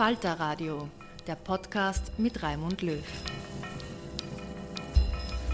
Falter 0.00 0.40
Radio, 0.40 0.88
der 1.26 1.34
Podcast 1.34 2.18
mit 2.18 2.42
Raimund 2.42 2.80
Löw. 2.80 3.04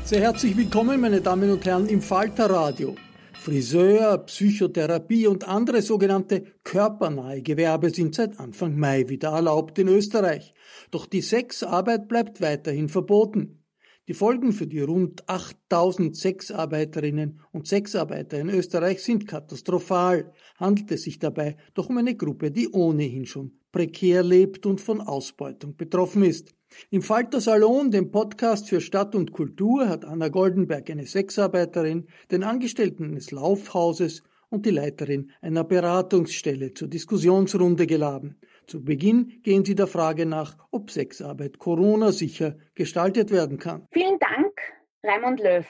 Sehr 0.05 0.21
herzlich 0.21 0.57
willkommen, 0.57 1.01
meine 1.01 1.21
Damen 1.21 1.51
und 1.51 1.65
Herren, 1.65 1.89
im 1.89 2.01
Falter 2.01 2.49
Radio. 2.49 2.95
Friseur, 3.33 4.19
Psychotherapie 4.19 5.27
und 5.27 5.49
andere 5.49 5.83
sogenannte 5.83 6.45
körpernahe 6.63 7.43
Gewerbe 7.43 7.91
sind 7.91 8.15
seit 8.15 8.39
Anfang 8.39 8.79
Mai 8.79 9.09
wieder 9.09 9.31
erlaubt 9.31 9.81
in 9.81 9.89
Österreich. 9.89 10.55
Doch 10.93 11.07
die 11.07 11.23
Sexarbeit 11.23 12.07
bleibt 12.07 12.41
weiterhin 12.41 12.89
verboten. 12.89 13.66
Die 14.09 14.15
Folgen 14.15 14.53
für 14.53 14.69
die 14.69 14.83
rund 14.83 15.29
8000 15.29 16.15
Sexarbeiterinnen 16.15 17.41
und 17.51 17.67
Sexarbeiter 17.67 18.39
in 18.39 18.51
Österreich 18.51 19.03
sind 19.03 19.27
katastrophal. 19.27 20.33
Handelt 20.59 20.93
es 20.93 21.03
sich 21.03 21.19
dabei 21.19 21.57
doch 21.75 21.89
um 21.89 21.99
eine 21.99 22.15
Gruppe, 22.15 22.53
die 22.53 22.69
ohnehin 22.69 23.27
schon 23.27 23.59
prekär 23.73 24.23
lebt 24.23 24.65
und 24.65 24.81
von 24.81 25.01
Ausbeutung 25.01 25.75
betroffen 25.75 26.23
ist. 26.23 26.55
Im 26.91 27.03
Falter 27.03 27.41
Salon, 27.41 27.91
dem 27.91 28.13
Podcast 28.13 28.69
für 28.69 28.81
Stadt 28.81 29.17
und 29.17 29.33
Kultur, 29.33 29.89
hat 29.89 30.05
Anna 30.05 30.29
Goldenberg 30.29 30.89
eine 30.89 31.07
Sexarbeiterin, 31.07 32.07
den 32.31 32.45
Angestellten 32.45 33.07
eines 33.07 33.33
Laufhauses 33.33 34.23
und 34.51 34.67
die 34.67 34.71
Leiterin 34.71 35.33
einer 35.41 35.65
Beratungsstelle 35.65 36.75
zur 36.75 36.87
Diskussionsrunde 36.87 37.89
geladen. 37.89 38.37
Zu 38.67 38.83
Beginn 38.83 39.41
gehen 39.43 39.65
sie 39.65 39.77
der 39.77 39.87
Frage 39.87 40.27
nach, 40.27 40.57
ob 40.73 40.91
Sexarbeit 40.91 41.59
Corona-sicher 41.59 42.57
gestaltet 42.75 43.31
werden 43.31 43.59
kann. 43.59 43.87
Vielen 43.93 44.19
Dank, 44.19 44.61
Raimund 45.05 45.39
Löw. 45.39 45.65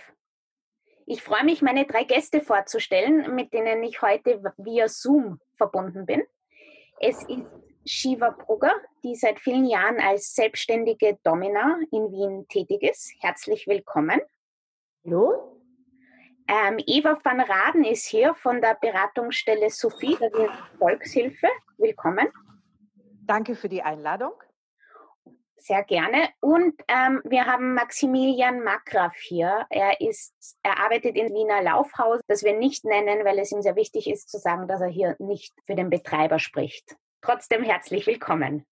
Ich 1.05 1.23
freue 1.23 1.45
mich, 1.45 1.61
meine 1.61 1.85
drei 1.85 2.05
Gäste 2.05 2.41
vorzustellen, 2.41 3.35
mit 3.35 3.53
denen 3.53 3.83
ich 3.83 4.01
heute 4.01 4.43
via 4.57 4.89
Zoom 4.89 5.39
verbunden 5.57 6.07
bin. 6.07 6.23
Es 6.99 7.23
ist 7.25 7.45
Shiva 7.85 8.31
Brugger, 8.31 8.75
die 9.05 9.15
seit 9.15 9.41
vielen 9.41 9.67
Jahren 9.67 10.01
als 10.01 10.35
selbstständige 10.35 11.19
Domina 11.23 11.79
in 11.93 12.11
Wien 12.11 12.47
tätig 12.49 12.83
ist. 12.83 13.13
Herzlich 13.21 13.67
willkommen. 13.67 14.23
Hallo. 15.05 15.61
Ähm, 16.49 16.79
Eva 16.87 17.19
van 17.23 17.41
Raden 17.41 17.85
ist 17.85 18.07
hier 18.07 18.35
von 18.35 18.63
der 18.63 18.77
Beratungsstelle 18.81 19.69
Sophie 19.69 20.17
der 20.19 20.49
Volkshilfe. 20.79 21.49
Willkommen. 21.77 22.29
Danke 23.27 23.57
für 23.57 23.69
die 23.69 23.83
Einladung. 23.83 24.33
Sehr 25.57 25.83
gerne. 25.83 26.29
Und 26.41 26.75
ähm, 26.87 27.23
wir 27.25 27.47
haben 27.47 27.75
Maximilian 27.75 28.63
Makraf 28.63 29.17
hier. 29.17 29.67
Er 29.71 30.01
ist, 30.01 30.59
er 30.63 30.79
arbeitet 30.79 31.17
im 31.17 31.35
Wiener 31.35 31.63
Laufhaus, 31.63 32.21
das 32.29 32.45
wir 32.45 32.57
nicht 32.57 32.85
nennen, 32.85 33.25
weil 33.25 33.39
es 33.39 33.51
ihm 33.51 33.63
sehr 33.63 33.75
wichtig 33.75 34.09
ist 34.09 34.29
zu 34.29 34.39
sagen, 34.39 34.69
dass 34.69 34.81
er 34.81 34.89
hier 34.89 35.17
nicht 35.19 35.55
für 35.67 35.75
den 35.75 35.91
Betreiber 35.91 36.39
spricht. 36.39 36.95
Trotzdem 37.21 37.65
herzlich 37.65 38.07
willkommen. 38.07 38.65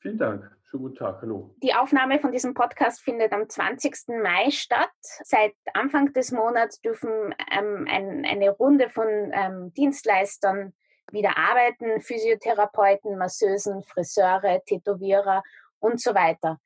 Vielen 0.00 0.18
Dank. 0.18 0.50
Schönen 0.64 0.82
guten 0.82 0.96
Tag. 0.96 1.22
Hallo. 1.22 1.54
Die 1.62 1.74
Aufnahme 1.74 2.18
von 2.18 2.32
diesem 2.32 2.54
Podcast 2.54 3.00
findet 3.02 3.32
am 3.32 3.48
20. 3.48 4.08
Mai 4.20 4.50
statt. 4.50 4.90
Seit 5.00 5.54
Anfang 5.74 6.12
des 6.12 6.32
Monats 6.32 6.80
dürfen 6.80 7.34
ähm, 7.52 7.86
ein, 7.88 8.24
eine 8.24 8.50
Runde 8.50 8.90
von 8.90 9.06
ähm, 9.32 9.72
Dienstleistern 9.74 10.74
wieder 11.12 11.36
arbeiten, 11.36 12.00
Physiotherapeuten, 12.00 13.16
Masseusen, 13.16 13.82
Friseure, 13.82 14.62
Tätowierer 14.64 15.42
und 15.78 16.00
so 16.00 16.14
weiter. 16.14 16.58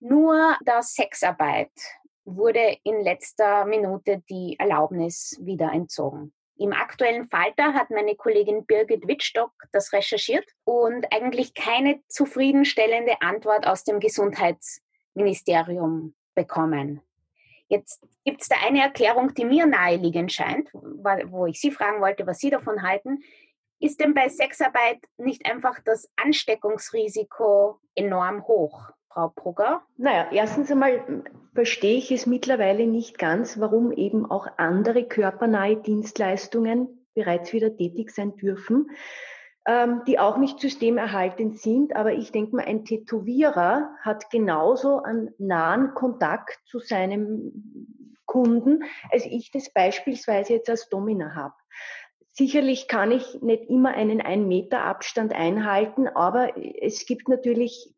Nur 0.00 0.56
der 0.66 0.82
Sexarbeit 0.82 1.70
wurde 2.24 2.78
in 2.84 3.02
letzter 3.02 3.64
Minute 3.64 4.22
die 4.28 4.56
Erlaubnis 4.58 5.38
wieder 5.40 5.72
entzogen. 5.72 6.32
Im 6.56 6.72
aktuellen 6.72 7.28
Falter 7.28 7.74
hat 7.74 7.90
meine 7.90 8.14
Kollegin 8.14 8.66
Birgit 8.66 9.08
Wittstock 9.08 9.52
das 9.72 9.92
recherchiert 9.92 10.44
und 10.64 11.06
eigentlich 11.12 11.54
keine 11.54 12.00
zufriedenstellende 12.08 13.20
Antwort 13.20 13.66
aus 13.66 13.84
dem 13.84 14.00
Gesundheitsministerium 14.00 16.14
bekommen. 16.34 17.00
Jetzt 17.68 18.06
gibt 18.24 18.42
es 18.42 18.48
da 18.48 18.56
eine 18.66 18.82
Erklärung, 18.82 19.32
die 19.34 19.46
mir 19.46 19.66
naheliegend 19.66 20.30
scheint, 20.30 20.68
wo 20.74 21.46
ich 21.46 21.58
Sie 21.58 21.70
fragen 21.70 22.02
wollte, 22.02 22.26
was 22.26 22.38
Sie 22.38 22.50
davon 22.50 22.82
halten. 22.82 23.22
Ist 23.82 23.98
denn 23.98 24.14
bei 24.14 24.28
Sexarbeit 24.28 25.00
nicht 25.16 25.44
einfach 25.44 25.80
das 25.84 26.08
Ansteckungsrisiko 26.14 27.80
enorm 27.96 28.46
hoch? 28.46 28.90
Frau 29.08 29.30
Brugger? 29.34 29.82
Naja, 29.96 30.28
erstens 30.30 30.70
einmal 30.70 31.24
verstehe 31.52 31.98
ich 31.98 32.12
es 32.12 32.26
mittlerweile 32.26 32.86
nicht 32.86 33.18
ganz, 33.18 33.58
warum 33.58 33.90
eben 33.90 34.24
auch 34.30 34.46
andere 34.56 35.02
körpernahe 35.08 35.78
Dienstleistungen 35.78 37.08
bereits 37.14 37.52
wieder 37.52 37.76
tätig 37.76 38.12
sein 38.12 38.36
dürfen, 38.36 38.88
ähm, 39.66 40.02
die 40.06 40.20
auch 40.20 40.36
nicht 40.36 40.60
systemerhaltend 40.60 41.58
sind. 41.58 41.96
Aber 41.96 42.12
ich 42.12 42.30
denke 42.30 42.54
mal, 42.54 42.64
ein 42.64 42.84
Tätowierer 42.84 43.90
hat 44.00 44.30
genauso 44.30 45.02
einen 45.02 45.34
nahen 45.38 45.92
Kontakt 45.94 46.60
zu 46.66 46.78
seinem 46.78 48.14
Kunden, 48.26 48.84
als 49.10 49.26
ich 49.26 49.50
das 49.50 49.72
beispielsweise 49.72 50.52
jetzt 50.52 50.70
als 50.70 50.88
Domina 50.88 51.34
habe. 51.34 51.54
Sicherlich 52.32 52.88
kann 52.88 53.10
ich 53.10 53.40
nicht 53.42 53.68
immer 53.68 53.90
einen 53.90 54.20
ein 54.20 54.48
Meter 54.48 54.84
Abstand 54.84 55.32
einhalten, 55.34 56.08
aber 56.08 56.52
es 56.56 57.06
gibt 57.06 57.28
natürlich 57.28 57.94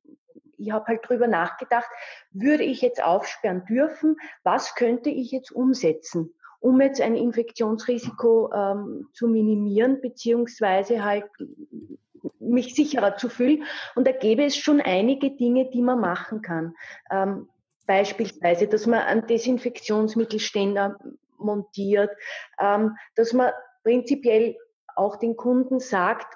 ich 0.56 0.70
habe 0.70 0.86
halt 0.86 1.00
drüber 1.08 1.26
nachgedacht, 1.26 1.88
würde 2.30 2.62
ich 2.62 2.80
jetzt 2.80 3.02
aufsperren 3.02 3.64
dürfen, 3.66 4.16
was 4.44 4.76
könnte 4.76 5.10
ich 5.10 5.32
jetzt 5.32 5.50
umsetzen? 5.50 6.32
um 6.64 6.80
jetzt 6.80 7.02
ein 7.02 7.14
Infektionsrisiko 7.14 8.50
ähm, 8.50 9.08
zu 9.12 9.28
minimieren, 9.28 10.00
beziehungsweise 10.00 11.04
halt 11.04 11.26
mich 12.38 12.74
sicherer 12.74 13.18
zu 13.18 13.28
fühlen. 13.28 13.64
Und 13.94 14.06
da 14.06 14.12
gäbe 14.12 14.44
es 14.44 14.56
schon 14.56 14.80
einige 14.80 15.32
Dinge, 15.32 15.68
die 15.68 15.82
man 15.82 16.00
machen 16.00 16.40
kann. 16.40 16.74
Ähm, 17.10 17.50
beispielsweise, 17.86 18.66
dass 18.66 18.86
man 18.86 19.00
einen 19.00 19.26
Desinfektionsmittelständer 19.26 20.96
montiert, 21.36 22.10
ähm, 22.58 22.96
dass 23.14 23.34
man 23.34 23.52
prinzipiell 23.84 24.56
auch 24.96 25.16
den 25.16 25.36
Kunden 25.36 25.78
sagt, 25.78 26.26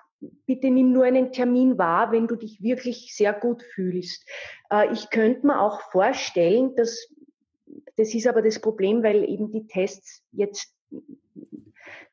bitte 0.46 0.70
nimm 0.70 0.92
nur 0.92 1.04
einen 1.04 1.32
Termin 1.32 1.78
wahr, 1.78 2.12
wenn 2.12 2.26
du 2.26 2.36
dich 2.36 2.62
wirklich 2.62 3.14
sehr 3.14 3.32
gut 3.32 3.62
fühlst. 3.62 4.28
Äh, 4.70 4.92
ich 4.92 5.10
könnte 5.10 5.46
mir 5.46 5.60
auch 5.60 5.80
vorstellen, 5.90 6.74
dass 6.76 7.08
das 7.96 8.14
ist 8.14 8.26
aber 8.26 8.42
das 8.42 8.60
Problem, 8.60 9.02
weil 9.02 9.28
eben 9.28 9.50
die 9.50 9.66
Tests 9.66 10.22
jetzt 10.32 10.72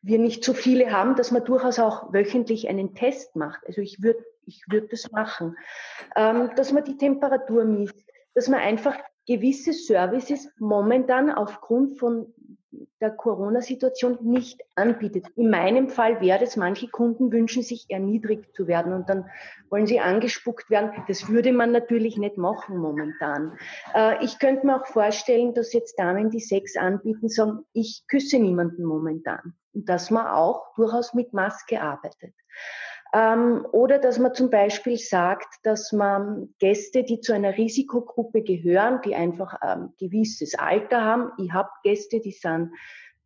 wir 0.01 0.19
nicht 0.19 0.43
so 0.43 0.53
viele 0.53 0.91
haben, 0.91 1.15
dass 1.15 1.31
man 1.31 1.45
durchaus 1.45 1.79
auch 1.79 2.13
wöchentlich 2.13 2.69
einen 2.69 2.93
Test 2.93 3.35
macht. 3.35 3.65
Also 3.65 3.81
ich 3.81 4.01
würde 4.01 4.23
ich 4.45 4.63
würde 4.69 4.87
das 4.87 5.11
machen. 5.11 5.57
Ähm, 6.15 6.51
dass 6.55 6.71
man 6.71 6.83
die 6.83 6.97
Temperatur 6.97 7.65
misst, 7.65 8.05
dass 8.35 8.47
man 8.47 8.59
einfach 8.59 8.95
gewisse 9.27 9.73
Services 9.73 10.47
momentan 10.59 11.31
aufgrund 11.31 11.97
von 11.97 12.33
der 13.01 13.11
Corona-Situation 13.11 14.17
nicht 14.21 14.61
anbietet. 14.75 15.25
In 15.35 15.49
meinem 15.49 15.89
Fall 15.89 16.21
wäre 16.21 16.43
es, 16.43 16.55
manche 16.55 16.87
Kunden 16.87 17.31
wünschen 17.31 17.63
sich 17.63 17.85
erniedrigt 17.89 18.53
zu 18.55 18.67
werden 18.67 18.93
und 18.93 19.09
dann 19.09 19.29
wollen 19.69 19.87
sie 19.87 19.99
angespuckt 19.99 20.69
werden. 20.69 20.91
Das 21.07 21.29
würde 21.29 21.53
man 21.53 21.71
natürlich 21.71 22.17
nicht 22.17 22.37
machen 22.37 22.77
momentan. 22.77 23.57
Äh, 23.93 24.23
ich 24.23 24.39
könnte 24.39 24.65
mir 24.65 24.81
auch 24.81 24.87
vorstellen, 24.87 25.53
dass 25.53 25.73
jetzt 25.73 25.99
Damen, 25.99 26.29
die 26.29 26.39
Sex 26.39 26.75
anbieten, 26.75 27.29
sagen, 27.29 27.65
ich 27.73 28.03
küsse 28.07 28.39
niemanden 28.39 28.83
momentan. 28.83 29.53
Und 29.73 29.89
dass 29.89 30.09
man 30.11 30.27
auch 30.27 30.73
durchaus 30.75 31.13
mit 31.13 31.33
Maske 31.33 31.81
arbeitet. 31.81 32.33
Ähm, 33.15 33.65
oder 33.71 33.97
dass 33.97 34.19
man 34.19 34.33
zum 34.33 34.49
Beispiel 34.49 34.97
sagt, 34.97 35.47
dass 35.63 35.93
man 35.93 36.53
Gäste, 36.59 37.05
die 37.05 37.21
zu 37.21 37.31
einer 37.31 37.55
Risikogruppe 37.55 38.41
gehören, 38.41 38.99
die 39.05 39.15
einfach 39.15 39.53
ein 39.53 39.83
ähm, 39.83 39.93
gewisses 39.97 40.55
Alter 40.55 41.01
haben, 41.01 41.31
ich 41.37 41.53
habe 41.53 41.69
Gäste, 41.83 42.19
die 42.19 42.33
sind 42.33 42.73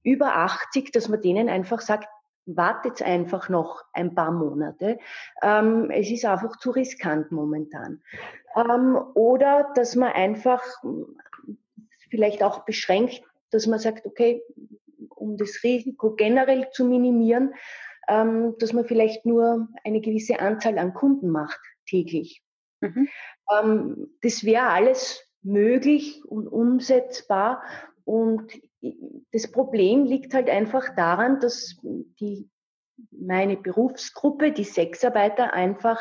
über 0.03 0.35
80, 0.35 0.91
dass 0.91 1.09
man 1.09 1.21
denen 1.21 1.49
einfach 1.49 1.81
sagt, 1.81 2.07
wartet 2.45 3.01
einfach 3.01 3.49
noch 3.49 3.83
ein 3.93 4.13
paar 4.13 4.31
Monate. 4.31 4.99
Ähm, 5.41 5.89
es 5.89 6.11
ist 6.11 6.25
einfach 6.25 6.57
zu 6.57 6.69
riskant 6.69 7.31
momentan. 7.31 8.03
Ähm, 8.55 8.95
oder 9.15 9.71
dass 9.73 9.95
man 9.95 10.11
einfach 10.11 10.63
vielleicht 12.11 12.43
auch 12.43 12.59
beschränkt, 12.59 13.23
dass 13.49 13.65
man 13.65 13.79
sagt, 13.79 14.05
okay, 14.05 14.43
um 15.09 15.35
das 15.35 15.63
Risiko 15.63 16.11
generell 16.11 16.69
zu 16.71 16.85
minimieren, 16.85 17.55
ähm, 18.09 18.55
dass 18.59 18.73
man 18.73 18.85
vielleicht 18.85 19.25
nur 19.25 19.69
eine 19.83 20.01
gewisse 20.01 20.39
Anzahl 20.39 20.77
an 20.77 20.93
Kunden 20.93 21.29
macht 21.29 21.59
täglich. 21.85 22.43
Mhm. 22.81 23.07
Ähm, 23.51 24.07
das 24.21 24.43
wäre 24.43 24.67
alles 24.67 25.23
möglich 25.41 26.23
und 26.25 26.47
umsetzbar. 26.47 27.61
Und 28.03 28.51
das 29.31 29.51
Problem 29.51 30.05
liegt 30.05 30.33
halt 30.33 30.49
einfach 30.49 30.95
daran, 30.95 31.39
dass 31.39 31.77
die, 31.83 32.49
meine 33.11 33.55
Berufsgruppe, 33.55 34.51
die 34.51 34.63
Sexarbeiter, 34.63 35.53
einfach 35.53 35.99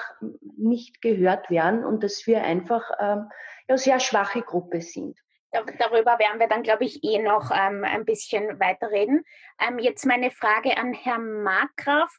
nicht 0.56 1.02
gehört 1.02 1.50
werden 1.50 1.84
und 1.84 2.02
dass 2.02 2.26
wir 2.26 2.43
einfach 2.43 2.90
ähm, 2.99 3.28
ja, 3.69 3.76
sehr 3.76 4.00
schwache 4.00 4.43
Gruppe 4.43 4.81
sind. 4.81 5.19
Darüber 5.50 6.18
werden 6.18 6.38
wir 6.38 6.48
dann, 6.48 6.62
glaube 6.62 6.84
ich, 6.84 7.02
eh 7.02 7.18
noch 7.22 7.50
ähm, 7.50 7.84
ein 7.84 8.04
bisschen 8.04 8.60
weiterreden. 8.60 9.24
Ähm, 9.60 9.78
jetzt 9.78 10.04
meine 10.04 10.30
Frage 10.30 10.76
an 10.76 10.92
Herrn 10.92 11.42
Markgraf. 11.42 12.14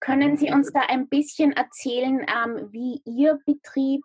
Können 0.00 0.36
Sie 0.36 0.52
uns 0.52 0.72
da 0.72 0.80
ein 0.88 1.08
bisschen 1.08 1.52
erzählen, 1.52 2.20
ähm, 2.20 2.68
wie 2.70 3.02
Ihr 3.04 3.40
Betrieb 3.44 4.04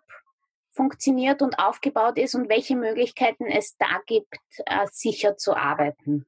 funktioniert 0.72 1.40
und 1.40 1.60
aufgebaut 1.60 2.18
ist 2.18 2.34
und 2.34 2.48
welche 2.48 2.74
Möglichkeiten 2.74 3.46
es 3.46 3.76
da 3.78 4.00
gibt, 4.06 4.34
äh, 4.66 4.86
sicher 4.90 5.36
zu 5.36 5.54
arbeiten? 5.54 6.26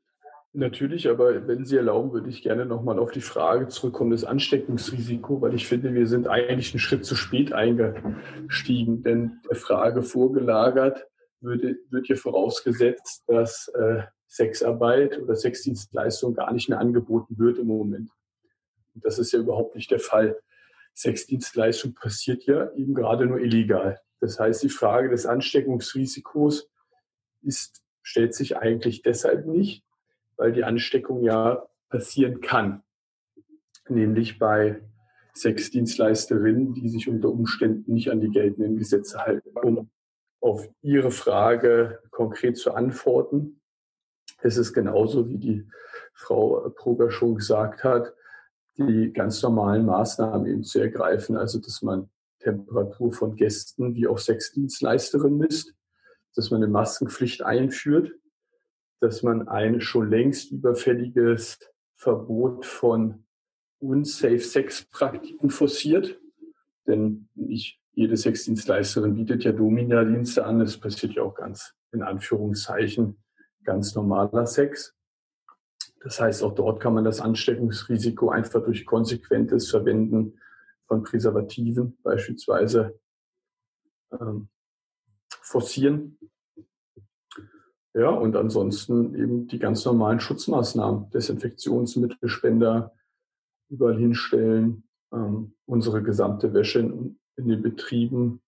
Natürlich, 0.52 1.08
aber 1.10 1.46
wenn 1.46 1.66
Sie 1.66 1.76
erlauben, 1.76 2.12
würde 2.12 2.30
ich 2.30 2.42
gerne 2.42 2.64
nochmal 2.64 2.98
auf 2.98 3.10
die 3.10 3.20
Frage 3.20 3.68
zurückkommen, 3.68 4.12
das 4.12 4.24
Ansteckungsrisiko, 4.24 5.42
weil 5.42 5.54
ich 5.54 5.66
finde, 5.66 5.92
wir 5.92 6.06
sind 6.06 6.28
eigentlich 6.28 6.72
einen 6.72 6.80
Schritt 6.80 7.04
zu 7.04 7.14
spät 7.14 7.52
eingestiegen, 7.52 9.02
denn 9.02 9.40
der 9.50 9.56
Frage 9.56 10.02
vorgelagert, 10.02 11.06
würde, 11.46 11.78
wird 11.88 12.06
hier 12.06 12.18
vorausgesetzt, 12.18 13.24
dass 13.26 13.68
äh, 13.68 14.02
Sexarbeit 14.26 15.18
oder 15.18 15.34
Sexdienstleistung 15.34 16.34
gar 16.34 16.52
nicht 16.52 16.68
mehr 16.68 16.80
angeboten 16.80 17.38
wird 17.38 17.58
im 17.58 17.68
Moment. 17.68 18.10
Und 18.94 19.04
das 19.04 19.18
ist 19.18 19.32
ja 19.32 19.38
überhaupt 19.38 19.76
nicht 19.76 19.90
der 19.90 20.00
Fall. 20.00 20.38
Sexdienstleistung 20.94 21.94
passiert 21.94 22.44
ja 22.44 22.70
eben 22.72 22.94
gerade 22.94 23.26
nur 23.26 23.40
illegal. 23.40 24.00
Das 24.20 24.38
heißt, 24.40 24.62
die 24.62 24.68
Frage 24.68 25.10
des 25.10 25.26
Ansteckungsrisikos 25.26 26.68
ist, 27.42 27.82
stellt 28.02 28.34
sich 28.34 28.56
eigentlich 28.56 29.02
deshalb 29.02 29.46
nicht, 29.46 29.84
weil 30.36 30.52
die 30.52 30.64
Ansteckung 30.64 31.22
ja 31.22 31.66
passieren 31.88 32.40
kann. 32.40 32.82
Nämlich 33.88 34.38
bei 34.38 34.82
Sexdienstleisterinnen, 35.34 36.74
die 36.74 36.88
sich 36.88 37.08
unter 37.08 37.28
Umständen 37.28 37.92
nicht 37.92 38.10
an 38.10 38.20
die 38.20 38.30
geltenden 38.30 38.78
Gesetze 38.78 39.18
halten, 39.18 39.50
um 39.62 39.90
auf 40.40 40.68
Ihre 40.82 41.10
Frage 41.10 42.00
konkret 42.10 42.56
zu 42.56 42.72
antworten. 42.72 43.60
Es 44.42 44.56
ist 44.56 44.72
genauso, 44.72 45.28
wie 45.28 45.38
die 45.38 45.68
Frau 46.14 46.70
Proger 46.70 47.10
schon 47.10 47.36
gesagt 47.36 47.84
hat, 47.84 48.14
die 48.76 49.12
ganz 49.12 49.42
normalen 49.42 49.86
Maßnahmen 49.86 50.46
eben 50.46 50.64
zu 50.64 50.80
ergreifen, 50.80 51.36
also 51.36 51.58
dass 51.58 51.82
man 51.82 52.10
Temperatur 52.40 53.12
von 53.12 53.36
Gästen 53.36 53.94
wie 53.94 54.06
auch 54.06 54.18
Sexdienstleisterinnen 54.18 55.38
misst, 55.38 55.74
dass 56.34 56.50
man 56.50 56.62
eine 56.62 56.70
Maskenpflicht 56.70 57.42
einführt, 57.42 58.12
dass 59.00 59.22
man 59.22 59.48
ein 59.48 59.80
schon 59.80 60.10
längst 60.10 60.52
überfälliges 60.52 61.58
Verbot 61.96 62.66
von 62.66 63.24
unsafe 63.78 64.38
Sex-Praktiken 64.38 65.50
forciert. 65.50 66.18
Denn 66.86 67.28
ich 67.34 67.80
jede 67.96 68.16
Sexdienstleisterin 68.16 69.14
bietet 69.14 69.42
ja 69.44 69.52
Domina-Dienste 69.52 70.44
an. 70.44 70.58
Das 70.58 70.76
passiert 70.76 71.14
ja 71.14 71.22
auch 71.22 71.34
ganz, 71.34 71.74
in 71.92 72.02
Anführungszeichen, 72.02 73.16
ganz 73.64 73.94
normaler 73.94 74.46
Sex. 74.46 74.94
Das 76.00 76.20
heißt, 76.20 76.42
auch 76.42 76.54
dort 76.54 76.78
kann 76.78 76.92
man 76.92 77.04
das 77.04 77.22
Ansteckungsrisiko 77.22 78.28
einfach 78.28 78.62
durch 78.62 78.84
konsequentes 78.84 79.70
Verwenden 79.70 80.38
von 80.86 81.02
Präservativen 81.02 81.96
beispielsweise 82.02 83.00
ähm, 84.12 84.50
forcieren. 85.40 86.18
Ja, 87.94 88.10
und 88.10 88.36
ansonsten 88.36 89.14
eben 89.14 89.46
die 89.48 89.58
ganz 89.58 89.86
normalen 89.86 90.20
Schutzmaßnahmen, 90.20 91.08
Desinfektionsmittelspender 91.10 92.92
überall 93.70 93.96
hinstellen, 93.96 94.86
ähm, 95.14 95.54
unsere 95.64 96.02
gesamte 96.02 96.52
Wäsche 96.52 96.80
in 96.80 97.18
in 97.36 97.48
den 97.48 97.62
Betrieben. 97.62 98.42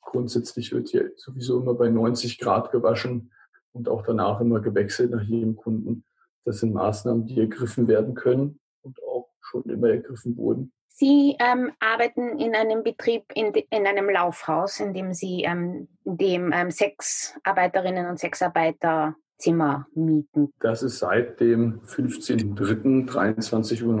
Grundsätzlich 0.00 0.72
wird 0.72 0.88
hier 0.88 1.12
sowieso 1.16 1.60
immer 1.60 1.74
bei 1.74 1.88
90 1.88 2.38
Grad 2.38 2.70
gewaschen 2.72 3.32
und 3.72 3.88
auch 3.88 4.02
danach 4.02 4.40
immer 4.40 4.60
gewechselt 4.60 5.10
nach 5.10 5.22
jedem 5.22 5.56
Kunden. 5.56 6.04
Das 6.44 6.60
sind 6.60 6.74
Maßnahmen, 6.74 7.26
die 7.26 7.40
ergriffen 7.40 7.88
werden 7.88 8.14
können 8.14 8.60
und 8.82 9.02
auch 9.04 9.28
schon 9.40 9.62
immer 9.64 9.88
ergriffen 9.90 10.36
wurden. 10.36 10.72
Sie 10.88 11.36
ähm, 11.40 11.72
arbeiten 11.80 12.38
in 12.38 12.54
einem 12.54 12.82
Betrieb, 12.82 13.24
in, 13.34 13.52
in, 13.54 13.86
einem 13.86 14.10
Laufhaus, 14.10 14.78
in 14.78 14.92
dem 14.92 15.14
Sie 15.14 15.42
ähm, 15.42 15.88
dem 16.04 16.52
ähm, 16.52 16.70
Sexarbeiterinnen 16.70 18.06
und 18.06 18.18
Sexarbeiter 18.18 19.16
Zimmer 19.42 19.86
mieten. 19.94 20.52
Das 20.60 20.82
ist 20.84 21.00
seit 21.00 21.40
dem 21.40 21.80
15.03.23.59 21.80 23.84
Uhr 23.84 23.96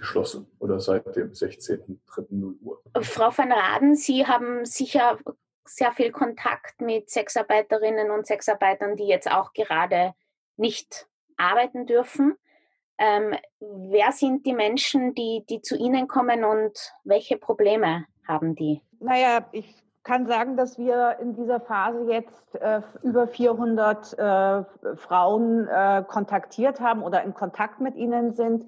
geschlossen 0.00 0.48
oder 0.58 0.80
seit 0.80 1.14
dem 1.14 1.30
16.03.0 1.30 2.60
Uhr. 2.60 2.82
Frau 3.02 3.30
van 3.36 3.52
Raden, 3.52 3.94
Sie 3.94 4.26
haben 4.26 4.64
sicher 4.64 5.16
sehr 5.64 5.92
viel 5.92 6.10
Kontakt 6.10 6.80
mit 6.80 7.08
Sexarbeiterinnen 7.08 8.10
und 8.10 8.26
Sexarbeitern, 8.26 8.96
die 8.96 9.06
jetzt 9.06 9.30
auch 9.30 9.52
gerade 9.52 10.14
nicht 10.56 11.06
arbeiten 11.36 11.86
dürfen. 11.86 12.34
Ähm, 12.98 13.36
wer 13.60 14.10
sind 14.10 14.44
die 14.44 14.54
Menschen, 14.54 15.14
die, 15.14 15.44
die 15.48 15.62
zu 15.62 15.76
Ihnen 15.76 16.08
kommen 16.08 16.42
und 16.42 16.92
welche 17.04 17.36
Probleme 17.36 18.06
haben 18.26 18.56
die? 18.56 18.82
Naja, 18.98 19.48
ich 19.52 19.84
kann 20.04 20.26
sagen, 20.26 20.56
dass 20.56 20.78
wir 20.78 21.16
in 21.20 21.34
dieser 21.34 21.60
Phase 21.60 22.04
jetzt 22.10 22.54
äh, 22.56 22.82
über 23.02 23.26
400 23.26 24.18
äh, 24.18 24.96
Frauen 24.96 25.66
äh, 25.66 26.04
kontaktiert 26.06 26.80
haben 26.80 27.02
oder 27.02 27.22
in 27.24 27.34
Kontakt 27.34 27.80
mit 27.80 27.96
ihnen 27.96 28.34
sind. 28.34 28.66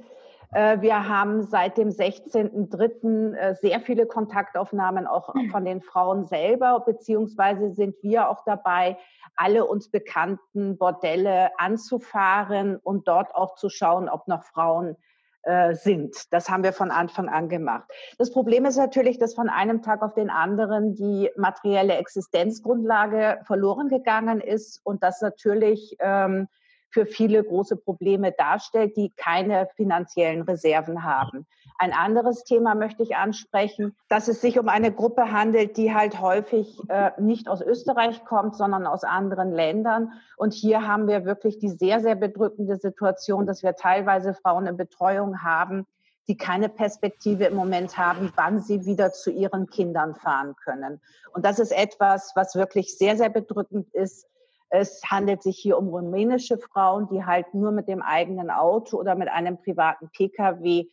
Äh, 0.52 0.81
wir 0.81 1.09
haben 1.09 1.43
seit 1.43 1.76
dem 1.76 1.90
16.03. 1.90 3.35
Äh, 3.35 3.55
sehr 3.57 3.81
viele 3.81 4.07
Kontaktaufnahmen 4.07 5.07
auch 5.07 5.35
von 5.50 5.64
den 5.64 5.83
Frauen 5.83 6.25
selber, 6.25 6.81
beziehungsweise 6.81 7.71
sind 7.75 8.02
wir 8.02 8.31
auch 8.31 8.43
dabei, 8.45 8.97
alle 9.37 9.66
uns 9.66 9.90
bekannten 9.90 10.78
Bordelle 10.78 11.50
anzufahren 11.59 12.76
und 12.76 13.07
dort 13.07 13.35
auch 13.35 13.57
zu 13.57 13.69
schauen, 13.69 14.09
ob 14.09 14.26
noch 14.28 14.45
Frauen 14.45 14.97
äh, 15.46 15.74
sind. 15.74 16.32
Das 16.32 16.50
haben 16.50 16.64
wir 16.64 16.72
von 16.72 16.90
Anfang 16.90 17.28
an 17.28 17.48
gemacht. 17.48 17.84
Das 18.18 18.32
Problem 18.32 18.64
ist 18.64 18.76
natürlich, 18.76 19.18
dass 19.18 19.34
von 19.34 19.48
einem 19.48 19.80
Tag 19.80 20.02
auf 20.02 20.12
den 20.12 20.28
anderen 20.28 20.94
die 20.94 21.30
materielle 21.36 21.94
Existenzgrundlage 21.94 23.38
verloren 23.44 23.88
gegangen 23.88 24.40
ist 24.40 24.80
und 24.84 25.02
das 25.02 25.20
natürlich 25.20 25.96
ähm, 26.00 26.48
für 26.96 27.04
viele 27.04 27.44
große 27.44 27.76
Probleme 27.76 28.32
darstellt, 28.32 28.96
die 28.96 29.10
keine 29.10 29.68
finanziellen 29.76 30.40
Reserven 30.40 31.04
haben. 31.04 31.46
Ein 31.76 31.92
anderes 31.92 32.44
Thema 32.44 32.74
möchte 32.74 33.02
ich 33.02 33.16
ansprechen, 33.16 33.94
dass 34.08 34.28
es 34.28 34.40
sich 34.40 34.58
um 34.58 34.70
eine 34.70 34.90
Gruppe 34.90 35.30
handelt, 35.30 35.76
die 35.76 35.92
halt 35.94 36.22
häufig 36.22 36.80
äh, 36.88 37.10
nicht 37.20 37.50
aus 37.50 37.60
Österreich 37.60 38.24
kommt, 38.24 38.56
sondern 38.56 38.86
aus 38.86 39.04
anderen 39.04 39.52
Ländern. 39.52 40.12
Und 40.38 40.54
hier 40.54 40.88
haben 40.88 41.06
wir 41.06 41.26
wirklich 41.26 41.58
die 41.58 41.68
sehr, 41.68 42.00
sehr 42.00 42.14
bedrückende 42.14 42.76
Situation, 42.78 43.44
dass 43.44 43.62
wir 43.62 43.74
teilweise 43.74 44.32
Frauen 44.32 44.66
in 44.66 44.78
Betreuung 44.78 45.42
haben, 45.42 45.86
die 46.28 46.38
keine 46.38 46.70
Perspektive 46.70 47.44
im 47.44 47.56
Moment 47.56 47.98
haben, 47.98 48.32
wann 48.36 48.60
sie 48.60 48.86
wieder 48.86 49.12
zu 49.12 49.30
ihren 49.30 49.66
Kindern 49.66 50.14
fahren 50.14 50.56
können. 50.64 51.02
Und 51.34 51.44
das 51.44 51.58
ist 51.58 51.72
etwas, 51.72 52.32
was 52.34 52.54
wirklich 52.54 52.96
sehr, 52.96 53.18
sehr 53.18 53.28
bedrückend 53.28 53.92
ist, 53.92 54.26
es 54.68 55.00
handelt 55.04 55.42
sich 55.42 55.56
hier 55.58 55.78
um 55.78 55.88
rumänische 55.88 56.58
Frauen, 56.58 57.08
die 57.08 57.25
halt 57.25 57.54
nur 57.54 57.73
mit 57.73 57.88
dem 57.88 58.02
eigenen 58.02 58.50
Auto 58.50 58.99
oder 58.99 59.14
mit 59.14 59.28
einem 59.28 59.58
privaten 59.58 60.11
Pkw 60.11 60.87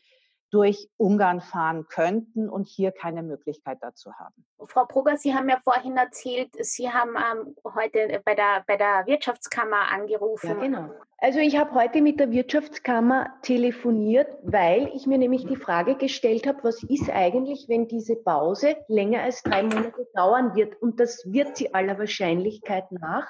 durch 0.54 0.88
Ungarn 0.98 1.42
fahren 1.42 1.88
könnten 1.88 2.48
und 2.48 2.68
hier 2.68 2.92
keine 2.92 3.24
Möglichkeit 3.24 3.80
dazu 3.82 4.14
haben. 4.14 4.46
Frau 4.68 4.86
Brugger, 4.86 5.18
Sie 5.18 5.34
haben 5.34 5.50
ja 5.50 5.60
vorhin 5.64 5.98
erzählt, 5.98 6.50
Sie 6.60 6.92
haben 6.92 7.16
ähm, 7.16 7.56
heute 7.74 8.22
bei 8.24 8.36
der, 8.36 8.64
bei 8.68 8.78
der 8.78 9.08
Wirtschaftskammer 9.08 9.92
angerufen. 9.92 10.48
Ja, 10.48 10.54
genau. 10.54 10.90
Also 11.18 11.40
ich 11.40 11.58
habe 11.58 11.74
heute 11.74 12.02
mit 12.02 12.20
der 12.20 12.32
Wirtschaftskammer 12.32 13.34
telefoniert, 13.42 14.28
weil 14.44 14.92
ich 14.94 15.08
mir 15.08 15.18
nämlich 15.18 15.46
die 15.48 15.56
Frage 15.56 15.96
gestellt 15.96 16.46
habe, 16.46 16.64
was 16.64 16.84
ist 16.84 17.10
eigentlich, 17.10 17.68
wenn 17.68 17.88
diese 17.88 18.16
Pause 18.16 18.76
länger 18.88 19.24
als 19.24 19.42
drei 19.42 19.64
Monate 19.64 20.08
dauern 20.14 20.54
wird? 20.54 20.80
Und 20.82 21.00
das 21.00 21.24
wird 21.26 21.58
sie 21.58 21.74
aller 21.74 21.98
Wahrscheinlichkeit 21.98 22.92
nach. 22.92 23.28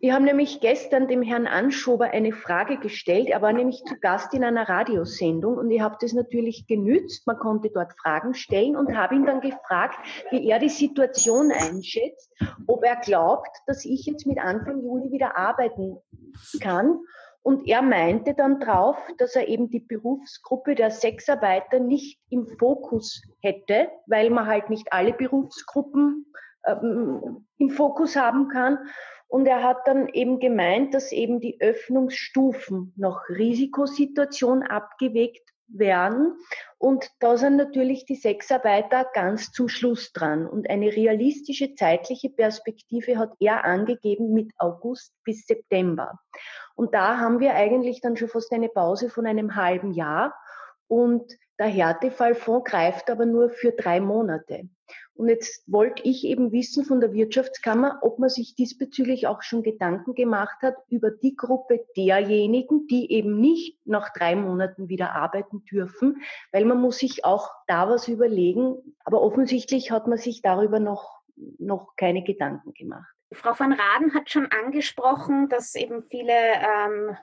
Ich 0.00 0.12
habe 0.12 0.24
nämlich 0.24 0.60
gestern 0.60 1.08
dem 1.08 1.22
Herrn 1.22 1.46
Anschober 1.46 2.10
eine 2.10 2.32
Frage 2.32 2.78
gestellt. 2.78 3.28
Er 3.28 3.40
war 3.42 3.52
nämlich 3.52 3.82
zu 3.84 3.98
Gast 4.00 4.34
in 4.34 4.44
einer 4.44 4.68
Radiosendung 4.68 5.56
und 5.56 5.70
ich 5.70 5.80
habe 5.80 5.96
das 6.00 6.12
natürlich 6.12 6.66
genützt. 6.66 7.26
Man 7.26 7.38
konnte 7.38 7.70
dort 7.70 7.92
Fragen 8.00 8.34
stellen 8.34 8.76
und 8.76 8.96
habe 8.96 9.14
ihn 9.14 9.24
dann 9.24 9.40
gefragt, 9.40 9.96
wie 10.30 10.48
er 10.48 10.58
die 10.58 10.68
Situation 10.68 11.50
einschätzt, 11.52 12.30
ob 12.66 12.84
er 12.84 12.96
glaubt, 12.96 13.48
dass 13.66 13.84
ich 13.84 14.04
jetzt 14.06 14.26
mit 14.26 14.38
Anfang 14.38 14.82
Juli 14.82 15.10
wieder 15.10 15.36
arbeiten 15.36 15.96
kann. 16.60 16.98
Und 17.42 17.66
er 17.68 17.82
meinte 17.82 18.34
dann 18.34 18.60
drauf, 18.60 18.96
dass 19.18 19.36
er 19.36 19.48
eben 19.48 19.68
die 19.68 19.80
Berufsgruppe 19.80 20.74
der 20.74 20.90
Sexarbeiter 20.90 21.78
nicht 21.78 22.18
im 22.30 22.46
Fokus 22.58 23.22
hätte, 23.40 23.88
weil 24.06 24.30
man 24.30 24.46
halt 24.46 24.70
nicht 24.70 24.92
alle 24.92 25.12
Berufsgruppen 25.12 26.26
ähm, 26.66 27.46
im 27.58 27.70
Fokus 27.70 28.16
haben 28.16 28.48
kann 28.48 28.78
und 29.28 29.46
er 29.46 29.62
hat 29.62 29.86
dann 29.86 30.08
eben 30.08 30.38
gemeint, 30.38 30.94
dass 30.94 31.12
eben 31.12 31.40
die 31.40 31.60
Öffnungsstufen 31.60 32.92
nach 32.96 33.28
Risikosituation 33.28 34.62
abgewegt 34.62 35.54
werden. 35.66 36.36
Und 36.78 37.10
da 37.20 37.36
sind 37.36 37.56
natürlich 37.56 38.04
die 38.04 38.16
Sexarbeiter 38.16 39.06
ganz 39.12 39.50
zum 39.50 39.68
Schluss 39.68 40.12
dran. 40.12 40.46
Und 40.46 40.68
eine 40.68 40.94
realistische 40.94 41.74
zeitliche 41.74 42.30
Perspektive 42.30 43.18
hat 43.18 43.32
er 43.40 43.64
angegeben 43.64 44.32
mit 44.32 44.52
August 44.58 45.12
bis 45.24 45.46
September. 45.46 46.18
Und 46.74 46.94
da 46.94 47.18
haben 47.18 47.40
wir 47.40 47.54
eigentlich 47.54 48.00
dann 48.00 48.16
schon 48.16 48.28
fast 48.28 48.52
eine 48.52 48.68
Pause 48.68 49.08
von 49.08 49.26
einem 49.26 49.56
halben 49.56 49.92
Jahr. 49.92 50.34
Und 50.86 51.32
der 51.58 51.66
Härtefallfonds 51.66 52.70
greift 52.70 53.10
aber 53.10 53.26
nur 53.26 53.50
für 53.50 53.72
drei 53.72 54.00
Monate. 54.00 54.68
Und 55.14 55.28
jetzt 55.28 55.62
wollte 55.70 56.02
ich 56.02 56.24
eben 56.24 56.50
wissen 56.50 56.84
von 56.84 57.00
der 57.00 57.12
Wirtschaftskammer, 57.12 58.00
ob 58.02 58.18
man 58.18 58.28
sich 58.28 58.56
diesbezüglich 58.56 59.26
auch 59.28 59.42
schon 59.42 59.62
Gedanken 59.62 60.14
gemacht 60.14 60.60
hat 60.62 60.74
über 60.88 61.10
die 61.10 61.36
Gruppe 61.36 61.86
derjenigen, 61.96 62.86
die 62.88 63.12
eben 63.12 63.40
nicht 63.40 63.78
nach 63.86 64.12
drei 64.12 64.34
Monaten 64.34 64.88
wieder 64.88 65.12
arbeiten 65.14 65.64
dürfen, 65.64 66.22
weil 66.50 66.64
man 66.64 66.80
muss 66.80 66.98
sich 66.98 67.24
auch 67.24 67.50
da 67.68 67.88
was 67.88 68.08
überlegen. 68.08 68.76
Aber 69.04 69.22
offensichtlich 69.22 69.92
hat 69.92 70.08
man 70.08 70.18
sich 70.18 70.42
darüber 70.42 70.80
noch, 70.80 71.20
noch 71.58 71.94
keine 71.96 72.24
Gedanken 72.24 72.74
gemacht. 72.74 73.14
Frau 73.32 73.58
van 73.58 73.72
Raden 73.72 74.14
hat 74.14 74.30
schon 74.30 74.46
angesprochen, 74.46 75.48
dass 75.48 75.74
eben 75.74 76.02
viele 76.08 76.32
ähm, 76.32 77.16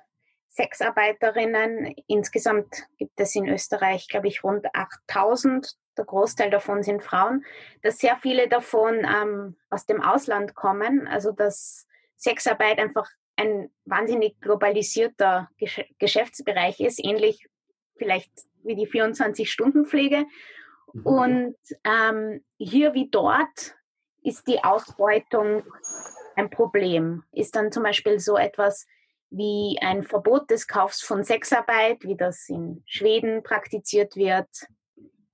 Sexarbeiterinnen, 0.50 1.96
insgesamt 2.08 2.88
gibt 2.98 3.20
es 3.20 3.36
in 3.36 3.48
Österreich, 3.48 4.08
glaube 4.10 4.28
ich, 4.28 4.44
rund 4.44 4.66
8000 4.74 5.78
der 5.98 6.06
Großteil 6.06 6.50
davon 6.50 6.84
sind 6.84 7.04
Frauen, 7.04 7.46
dass 7.82 8.00
sehr 8.00 8.18
viele 8.18 8.48
davon 8.48 9.06
ähm, 9.06 9.58
aus 9.70 9.86
dem 9.86 10.02
Ausland 10.02 10.56
kommen, 10.56 11.08
also 11.08 11.32
dass 11.32 11.88
Sexarbeit 12.16 12.80
einfach 12.80 13.10
ein 13.36 13.72
wahnsinnig 13.86 14.40
globalisierter 14.42 15.50
Gesch 15.58 15.84
Geschäftsbereich 16.00 16.80
ist, 16.80 17.04
ähnlich 17.04 17.48
vielleicht 17.98 18.32
wie 18.64 18.76
die 18.76 18.88
24-Stunden-Pflege. 18.88 20.26
Mhm. 20.94 21.06
Und 21.06 21.58
ähm, 21.84 22.44
hier 22.58 22.94
wie 22.94 23.10
dort 23.10 23.76
ist 24.24 24.48
die 24.48 24.64
Ausbeutung 24.64 25.64
ein 26.36 26.50
Problem. 26.50 27.24
Ist 27.32 27.56
dann 27.56 27.72
zum 27.72 27.84
Beispiel 27.84 28.20
so 28.20 28.38
etwas 28.38 28.86
wie 29.30 29.78
ein 29.82 30.04
Verbot 30.04 30.50
des 30.52 30.68
Kaufs 30.68 31.02
von 31.02 31.24
Sexarbeit, 31.24 32.04
wie 32.04 32.16
das 32.16 32.48
in 32.50 32.84
Schweden 32.86 33.44
praktiziert 33.44 34.16
wird, 34.16 34.48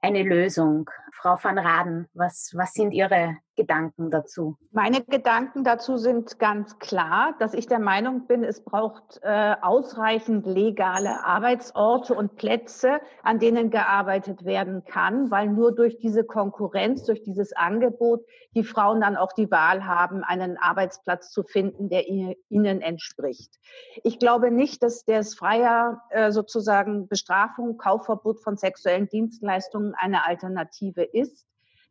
eine 0.01 0.23
Lösung? 0.23 0.89
Frau 1.19 1.35
van 1.41 1.57
Raden, 1.57 2.07
was, 2.13 2.51
was 2.55 2.73
sind 2.73 2.91
Ihre 2.91 3.37
Gedanken 3.55 4.11
dazu? 4.11 4.55
Meine 4.71 5.01
Gedanken 5.01 5.63
dazu 5.63 5.97
sind 5.97 6.37
ganz 6.37 6.77
klar, 6.77 7.33
dass 7.39 7.55
ich 7.55 7.65
der 7.65 7.79
Meinung 7.79 8.27
bin, 8.27 8.43
es 8.43 8.63
braucht 8.63 9.19
äh, 9.23 9.55
ausreichend 9.61 10.45
legale 10.45 11.25
Arbeitsorte 11.25 12.13
und 12.13 12.35
Plätze, 12.35 12.99
an 13.23 13.39
denen 13.39 13.71
gearbeitet 13.71 14.45
werden 14.45 14.85
kann, 14.85 15.31
weil 15.31 15.47
nur 15.47 15.73
durch 15.73 15.97
diese 15.97 16.23
Konkurrenz, 16.23 17.03
durch 17.03 17.23
dieses 17.23 17.51
Angebot 17.53 18.23
die 18.53 18.63
Frauen 18.63 19.01
dann 19.01 19.17
auch 19.17 19.33
die 19.33 19.49
Wahl 19.49 19.85
haben, 19.85 20.23
einen 20.23 20.57
Arbeitsplatz 20.57 21.31
zu 21.31 21.43
finden, 21.43 21.89
der 21.89 22.07
ihnen 22.07 22.81
entspricht. 22.81 23.55
Ich 24.03 24.19
glaube 24.19 24.51
nicht, 24.51 24.83
dass 24.83 25.03
das 25.03 25.33
freie 25.33 25.99
äh, 26.11 26.31
sozusagen 26.31 27.07
Bestrafung, 27.07 27.77
Kaufverbot 27.77 28.39
von 28.39 28.55
sexuellen 28.57 29.09
Dienstleistungen 29.09 29.95
eine 29.95 30.27
Alternative 30.27 31.06
ist 31.13 31.47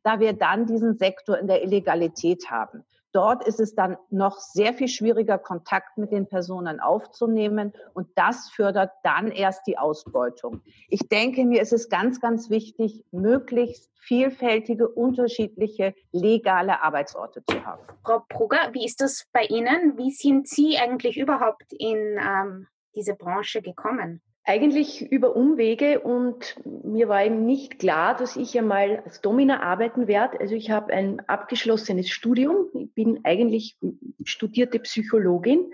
da 0.07 0.21
wir 0.21 0.35
dann 0.35 0.67
diesen 0.67 0.97
Sektor 0.97 1.37
in 1.37 1.49
der 1.49 1.65
Illegalität 1.65 2.49
haben. 2.49 2.85
Dort 3.11 3.45
ist 3.45 3.59
es 3.59 3.75
dann 3.75 3.97
noch 4.09 4.39
sehr 4.39 4.73
viel 4.73 4.87
schwieriger, 4.87 5.37
Kontakt 5.37 5.99
mit 5.99 6.13
den 6.13 6.29
Personen 6.29 6.79
aufzunehmen 6.79 7.73
und 7.93 8.07
das 8.15 8.49
fördert 8.51 8.93
dann 9.03 9.33
erst 9.33 9.67
die 9.67 9.79
Ausbeutung. 9.79 10.61
Ich 10.89 11.09
denke, 11.09 11.45
mir 11.45 11.61
ist 11.61 11.73
es 11.73 11.89
ganz, 11.89 12.21
ganz 12.21 12.51
wichtig, 12.51 13.03
möglichst 13.11 13.91
vielfältige, 13.99 14.89
unterschiedliche, 14.89 15.93
legale 16.13 16.83
Arbeitsorte 16.83 17.43
zu 17.45 17.65
haben. 17.67 17.83
Frau 18.05 18.23
Brugger, 18.29 18.71
wie 18.75 18.85
ist 18.85 19.01
das 19.01 19.27
bei 19.33 19.43
Ihnen? 19.43 19.99
Wie 19.99 20.13
sind 20.13 20.47
Sie 20.47 20.79
eigentlich 20.79 21.17
überhaupt 21.17 21.73
in 21.73 22.17
ähm, 22.21 22.69
diese 22.95 23.15
Branche 23.15 23.61
gekommen? 23.61 24.23
Eigentlich 24.49 25.11
über 25.11 25.35
Umwege 25.35 25.99
und 25.99 26.55
mir 26.65 27.09
war 27.09 27.25
eben 27.25 27.45
nicht 27.45 27.81
klar, 27.81 28.15
dass 28.15 28.37
ich 28.37 28.57
einmal 28.57 29.03
als 29.05 29.21
Domina 29.21 29.61
arbeiten 29.61 30.07
werde. 30.07 30.39
Also 30.39 30.55
ich 30.55 30.71
habe 30.71 30.93
ein 30.93 31.21
abgeschlossenes 31.27 32.09
Studium. 32.11 32.69
Ich 32.75 32.95
bin 32.95 33.21
eigentlich 33.25 33.77
studierte 34.23 34.79
Psychologin 34.79 35.73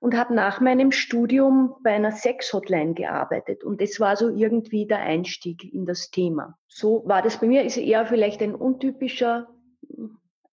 und 0.00 0.16
habe 0.16 0.34
nach 0.34 0.62
meinem 0.62 0.90
Studium 0.90 1.76
bei 1.82 1.90
einer 1.90 2.12
Sex-Hotline 2.12 2.94
gearbeitet. 2.94 3.62
Und 3.62 3.82
das 3.82 4.00
war 4.00 4.16
so 4.16 4.30
irgendwie 4.30 4.86
der 4.86 5.00
Einstieg 5.00 5.74
in 5.74 5.84
das 5.84 6.10
Thema. 6.10 6.56
So 6.66 7.02
war 7.06 7.20
das 7.20 7.40
bei 7.40 7.46
mir. 7.46 7.62
Ist 7.62 7.76
eher 7.76 8.06
vielleicht 8.06 8.40
ein 8.40 8.54
untypischer 8.54 9.48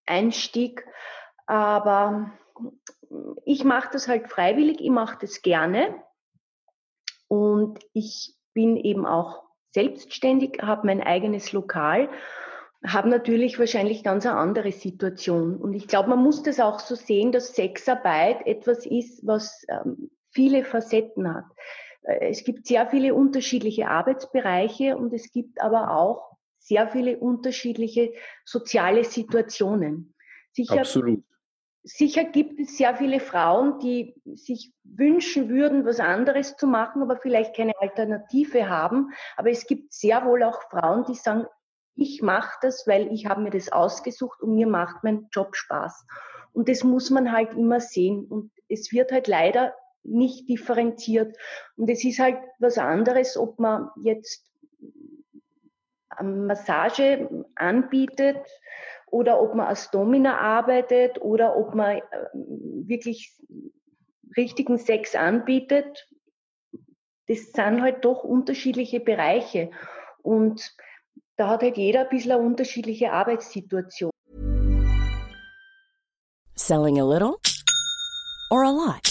Einstieg, 0.05 0.85
aber 1.45 2.31
ich 3.45 3.63
mache 3.63 3.89
das 3.93 4.09
halt 4.09 4.27
freiwillig. 4.27 4.81
Ich 4.81 4.89
mache 4.89 5.19
das 5.21 5.41
gerne 5.41 5.95
und 7.31 7.79
ich 7.93 8.35
bin 8.53 8.75
eben 8.75 9.05
auch 9.05 9.43
selbstständig, 9.73 10.61
habe 10.61 10.85
mein 10.85 10.99
eigenes 10.99 11.53
Lokal, 11.53 12.09
habe 12.85 13.07
natürlich 13.07 13.57
wahrscheinlich 13.57 14.03
ganz 14.03 14.25
eine 14.25 14.35
andere 14.35 14.73
Situation. 14.73 15.55
Und 15.55 15.73
ich 15.73 15.87
glaube, 15.87 16.09
man 16.09 16.21
muss 16.21 16.43
das 16.43 16.59
auch 16.59 16.81
so 16.81 16.95
sehen, 16.95 17.31
dass 17.31 17.55
Sexarbeit 17.55 18.45
etwas 18.45 18.85
ist, 18.85 19.25
was 19.25 19.63
ähm, 19.69 20.11
viele 20.31 20.65
Facetten 20.65 21.33
hat. 21.33 21.45
Äh, 22.01 22.31
es 22.31 22.43
gibt 22.43 22.67
sehr 22.67 22.85
viele 22.87 23.15
unterschiedliche 23.15 23.87
Arbeitsbereiche 23.87 24.97
und 24.97 25.13
es 25.13 25.31
gibt 25.31 25.61
aber 25.61 25.95
auch 25.95 26.35
sehr 26.59 26.89
viele 26.89 27.17
unterschiedliche 27.17 28.11
soziale 28.43 29.05
Situationen. 29.05 30.15
Sicher, 30.51 30.81
Absolut. 30.81 31.23
Sicher 31.83 32.25
gibt 32.25 32.59
es 32.59 32.77
sehr 32.77 32.95
viele 32.95 33.19
Frauen, 33.19 33.79
die 33.79 34.13
sich 34.25 34.71
wünschen 34.83 35.49
würden, 35.49 35.83
was 35.85 35.99
anderes 35.99 36.55
zu 36.55 36.67
machen, 36.67 37.01
aber 37.01 37.17
vielleicht 37.17 37.55
keine 37.55 37.73
Alternative 37.79 38.69
haben. 38.69 39.11
Aber 39.35 39.49
es 39.49 39.65
gibt 39.65 39.91
sehr 39.91 40.23
wohl 40.25 40.43
auch 40.43 40.61
Frauen, 40.69 41.05
die 41.05 41.15
sagen, 41.15 41.47
ich 41.95 42.21
mache 42.21 42.57
das, 42.61 42.85
weil 42.85 43.11
ich 43.11 43.25
habe 43.25 43.41
mir 43.41 43.49
das 43.49 43.71
ausgesucht 43.71 44.41
und 44.41 44.53
mir 44.55 44.67
macht 44.67 45.03
mein 45.03 45.27
Job 45.31 45.55
Spaß. 45.55 46.05
Und 46.53 46.69
das 46.69 46.83
muss 46.83 47.09
man 47.09 47.31
halt 47.31 47.53
immer 47.53 47.79
sehen. 47.79 48.25
Und 48.25 48.51
es 48.69 48.91
wird 48.91 49.11
halt 49.11 49.27
leider 49.27 49.73
nicht 50.03 50.47
differenziert. 50.49 51.35
Und 51.75 51.89
es 51.89 52.03
ist 52.03 52.19
halt 52.19 52.37
was 52.59 52.77
anderes, 52.77 53.37
ob 53.37 53.59
man 53.59 53.89
jetzt 54.03 54.47
Massage 56.21 57.45
anbietet 57.55 58.37
oder 59.11 59.41
ob 59.41 59.53
man 59.53 59.67
als 59.67 59.91
Domina 59.91 60.37
arbeitet 60.39 61.21
oder 61.21 61.55
ob 61.55 61.75
man 61.75 61.97
äh, 61.97 62.01
wirklich 62.33 63.37
richtigen 64.35 64.77
Sex 64.77 65.15
anbietet. 65.15 66.07
Das 67.27 67.51
sind 67.51 67.81
halt 67.81 68.03
doch 68.03 68.23
unterschiedliche 68.23 68.99
Bereiche. 68.99 69.71
Und 70.21 70.75
da 71.35 71.49
hat 71.49 71.61
halt 71.61 71.77
jeder 71.77 72.01
ein 72.01 72.09
bisschen 72.09 72.31
eine 72.31 72.41
unterschiedliche 72.41 73.11
Arbeitssituation. 73.11 74.11
Selling 76.55 76.99
a 76.99 77.05
little 77.05 77.37
or 78.49 78.63
a 78.63 78.71
lot? 78.71 79.10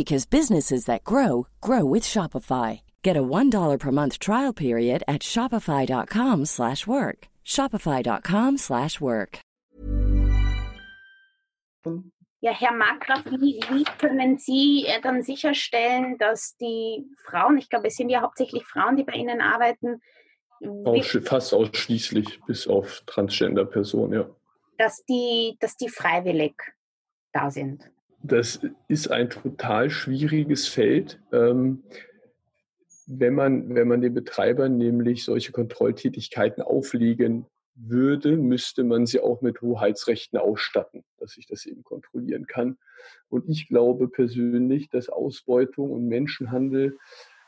because 0.00 0.24
businesses 0.38 0.84
that 0.86 1.04
grow 1.04 1.46
grow 1.60 1.84
with 1.84 2.04
Shopify. 2.04 2.80
Get 3.02 3.16
a 3.16 3.22
$1 3.22 3.78
per 3.78 3.90
month 3.90 4.18
trial 4.18 4.54
period 4.54 5.00
at 5.14 5.22
shopify.com/work. 5.32 7.18
shopify.com/work. 7.54 9.32
Ja, 12.42 12.52
Herr 12.52 12.74
Markgraf, 12.84 13.24
wie, 13.26 13.60
wie 13.70 13.84
können 13.98 14.38
Sie 14.38 14.86
äh, 14.86 15.00
dann 15.02 15.22
sicherstellen, 15.22 16.16
dass 16.16 16.56
die 16.56 17.04
Frauen, 17.26 17.58
ich 17.58 17.68
glaube, 17.68 17.88
es 17.88 17.96
sind 17.96 18.08
ja 18.08 18.22
hauptsächlich 18.22 18.64
Frauen, 18.64 18.96
die 18.96 19.04
bei 19.04 19.12
Ihnen 19.12 19.42
arbeiten, 19.42 20.00
Aussch 20.84 21.18
fast 21.24 21.54
ausschließlich 21.54 22.40
bis 22.46 22.66
auf 22.66 23.02
Transgender-Personen, 23.06 24.12
ja. 24.12 24.30
Dass 24.76 25.04
die, 25.04 25.56
dass 25.60 25.76
die 25.76 25.88
freiwillig 25.88 26.54
da 27.32 27.50
sind? 27.50 27.90
Das 28.22 28.60
ist 28.88 29.10
ein 29.10 29.30
total 29.30 29.90
schwieriges 29.90 30.68
Feld. 30.68 31.20
Ähm, 31.32 31.82
wenn 33.06 33.34
man, 33.34 33.74
wenn 33.74 33.88
man 33.88 34.02
den 34.02 34.14
Betreibern 34.14 34.76
nämlich 34.76 35.24
solche 35.24 35.52
Kontrolltätigkeiten 35.52 36.62
auflegen 36.62 37.46
würde, 37.74 38.36
müsste 38.36 38.84
man 38.84 39.06
sie 39.06 39.20
auch 39.20 39.40
mit 39.40 39.62
Hoheitsrechten 39.62 40.38
ausstatten, 40.38 41.02
dass 41.18 41.36
ich 41.36 41.46
das 41.46 41.66
eben 41.66 41.82
kontrollieren 41.82 42.46
kann. 42.46 42.78
Und 43.28 43.48
ich 43.48 43.68
glaube 43.68 44.08
persönlich, 44.08 44.90
dass 44.90 45.08
Ausbeutung 45.08 45.90
und 45.90 46.06
Menschenhandel 46.06 46.98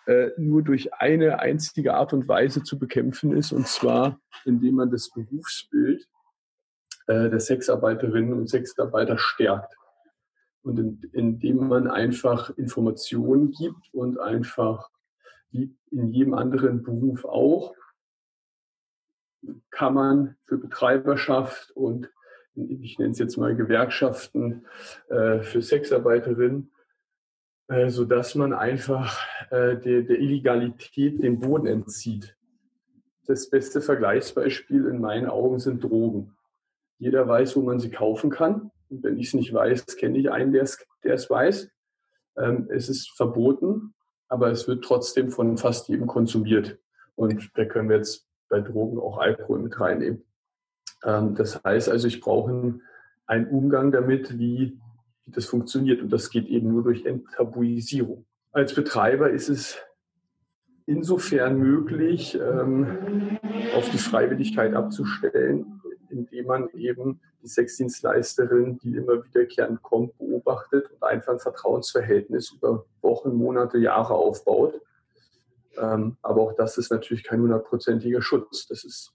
äh, 0.06 0.30
nur 0.36 0.62
durch 0.62 0.94
eine 0.94 1.38
einzige 1.38 1.94
Art 1.94 2.12
und 2.12 2.26
Weise 2.26 2.62
zu 2.62 2.78
bekämpfen 2.78 3.36
ist, 3.36 3.52
und 3.52 3.68
zwar 3.68 4.20
indem 4.44 4.76
man 4.76 4.90
das 4.90 5.10
Berufsbild 5.10 6.08
äh, 7.06 7.30
der 7.30 7.40
Sexarbeiterinnen 7.40 8.32
und 8.32 8.48
Sexarbeiter 8.48 9.18
stärkt. 9.18 9.76
Und 10.62 10.78
in, 10.78 11.02
indem 11.12 11.68
man 11.68 11.88
einfach 11.88 12.56
Informationen 12.56 13.50
gibt 13.50 13.92
und 13.92 14.18
einfach 14.18 14.90
wie 15.50 15.74
in 15.90 16.08
jedem 16.08 16.34
anderen 16.34 16.82
Beruf 16.82 17.24
auch, 17.24 17.74
kann 19.70 19.94
man 19.94 20.36
für 20.44 20.58
Betreiberschaft 20.58 21.72
und 21.72 22.10
ich 22.54 22.98
nenne 22.98 23.12
es 23.12 23.18
jetzt 23.18 23.36
mal 23.36 23.56
Gewerkschaften 23.56 24.66
äh, 25.08 25.40
für 25.40 25.62
Sexarbeiterinnen, 25.62 26.70
äh, 27.68 27.88
sodass 27.88 28.34
man 28.34 28.52
einfach 28.52 29.18
äh, 29.50 29.76
der, 29.78 30.02
der 30.02 30.18
Illegalität 30.18 31.22
den 31.22 31.40
Boden 31.40 31.66
entzieht. 31.66 32.36
Das 33.26 33.48
beste 33.48 33.80
Vergleichsbeispiel 33.80 34.86
in 34.86 35.00
meinen 35.00 35.26
Augen 35.26 35.58
sind 35.60 35.82
Drogen. 35.82 36.36
Jeder 36.98 37.26
weiß, 37.26 37.56
wo 37.56 37.62
man 37.62 37.80
sie 37.80 37.90
kaufen 37.90 38.30
kann. 38.30 38.70
Wenn 39.00 39.18
ich 39.18 39.28
es 39.28 39.34
nicht 39.34 39.52
weiß, 39.52 39.96
kenne 39.96 40.18
ich 40.18 40.30
einen, 40.30 40.52
der 40.52 40.62
es 40.62 41.30
weiß. 41.30 41.70
Ähm, 42.36 42.68
es 42.70 42.88
ist 42.88 43.10
verboten, 43.16 43.94
aber 44.28 44.50
es 44.50 44.68
wird 44.68 44.84
trotzdem 44.84 45.30
von 45.30 45.56
fast 45.56 45.88
jedem 45.88 46.06
konsumiert. 46.06 46.78
Und 47.14 47.50
da 47.54 47.64
können 47.64 47.88
wir 47.88 47.96
jetzt 47.96 48.26
bei 48.48 48.60
Drogen 48.60 48.98
auch 48.98 49.18
Alkohol 49.18 49.60
mit 49.60 49.78
reinnehmen. 49.80 50.24
Ähm, 51.04 51.34
das 51.34 51.62
heißt 51.62 51.88
also, 51.88 52.06
ich 52.08 52.20
brauche 52.20 52.80
einen 53.26 53.48
Umgang 53.48 53.92
damit, 53.92 54.38
wie, 54.38 54.78
wie 55.24 55.30
das 55.30 55.46
funktioniert. 55.46 56.02
Und 56.02 56.10
das 56.10 56.30
geht 56.30 56.46
eben 56.46 56.68
nur 56.68 56.82
durch 56.82 57.04
Enttabuisierung. 57.04 58.26
Als 58.52 58.74
Betreiber 58.74 59.30
ist 59.30 59.48
es 59.48 59.78
insofern 60.86 61.58
möglich, 61.58 62.38
ähm, 62.38 63.38
auf 63.74 63.90
die 63.90 63.98
Freiwilligkeit 63.98 64.74
abzustellen, 64.74 65.81
indem 66.12 66.46
man 66.46 66.68
eben 66.74 67.20
die 67.42 67.48
Sexdienstleisterin, 67.48 68.78
die 68.78 68.96
immer 68.96 69.24
wiederkehrend 69.24 69.82
kommt, 69.82 70.16
beobachtet 70.18 70.90
und 70.90 71.02
einfach 71.02 71.32
ein 71.32 71.40
Vertrauensverhältnis 71.40 72.52
über 72.52 72.84
Wochen, 73.00 73.34
Monate, 73.34 73.78
Jahre 73.78 74.14
aufbaut. 74.14 74.80
Ähm, 75.76 76.16
aber 76.22 76.42
auch 76.42 76.52
das 76.54 76.78
ist 76.78 76.90
natürlich 76.90 77.24
kein 77.24 77.40
hundertprozentiger 77.40 78.22
Schutz. 78.22 78.66
Das 78.66 78.84
ist, 78.84 79.12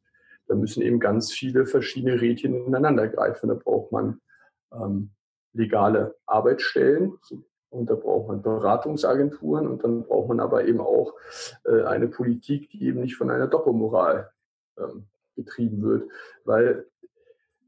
da 0.47 0.55
müssen 0.55 0.81
eben 0.81 0.99
ganz 0.99 1.31
viele 1.31 1.65
verschiedene 1.65 2.19
Rädchen 2.19 2.65
ineinander 2.65 3.07
greifen. 3.07 3.49
Da 3.49 3.55
braucht 3.55 3.91
man 3.91 4.19
ähm, 4.73 5.11
legale 5.53 6.15
Arbeitsstellen 6.25 7.17
und 7.69 7.89
da 7.89 7.95
braucht 7.95 8.27
man 8.27 8.41
Beratungsagenturen 8.41 9.67
und 9.67 9.83
dann 9.83 10.03
braucht 10.03 10.29
man 10.29 10.39
aber 10.39 10.65
eben 10.65 10.81
auch 10.81 11.13
äh, 11.65 11.83
eine 11.83 12.07
Politik, 12.07 12.69
die 12.71 12.85
eben 12.85 13.01
nicht 13.01 13.15
von 13.15 13.29
einer 13.29 13.47
Doppelmoral 13.47 14.31
ähm, 14.77 15.07
betrieben 15.37 15.81
wird. 15.81 16.09
Weil 16.43 16.85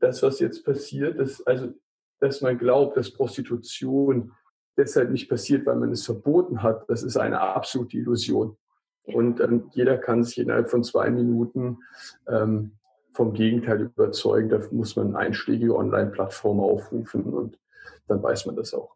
das, 0.01 0.21
was 0.21 0.39
jetzt 0.39 0.65
passiert, 0.65 1.17
ist, 1.17 1.47
also, 1.47 1.73
dass 2.19 2.41
man 2.41 2.57
glaubt, 2.57 2.97
dass 2.97 3.11
Prostitution 3.11 4.33
deshalb 4.75 5.11
nicht 5.11 5.29
passiert, 5.29 5.65
weil 5.65 5.77
man 5.77 5.91
es 5.91 6.05
verboten 6.05 6.61
hat, 6.63 6.89
das 6.89 7.03
ist 7.03 7.15
eine 7.15 7.39
absolute 7.39 7.97
Illusion. 7.97 8.57
Und 9.03 9.39
ähm, 9.39 9.69
jeder 9.71 9.97
kann 9.97 10.23
sich 10.23 10.37
innerhalb 10.37 10.69
von 10.69 10.83
zwei 10.83 11.09
Minuten 11.09 11.79
ähm, 12.27 12.73
vom 13.13 13.33
Gegenteil 13.33 13.81
überzeugen. 13.81 14.49
Da 14.49 14.61
muss 14.71 14.95
man 14.95 15.15
einschlägige 15.15 15.75
Online-Plattformen 15.75 16.61
aufrufen 16.61 17.23
und 17.33 17.59
dann 18.07 18.21
weiß 18.21 18.45
man 18.45 18.55
das 18.55 18.73
auch. 18.73 18.95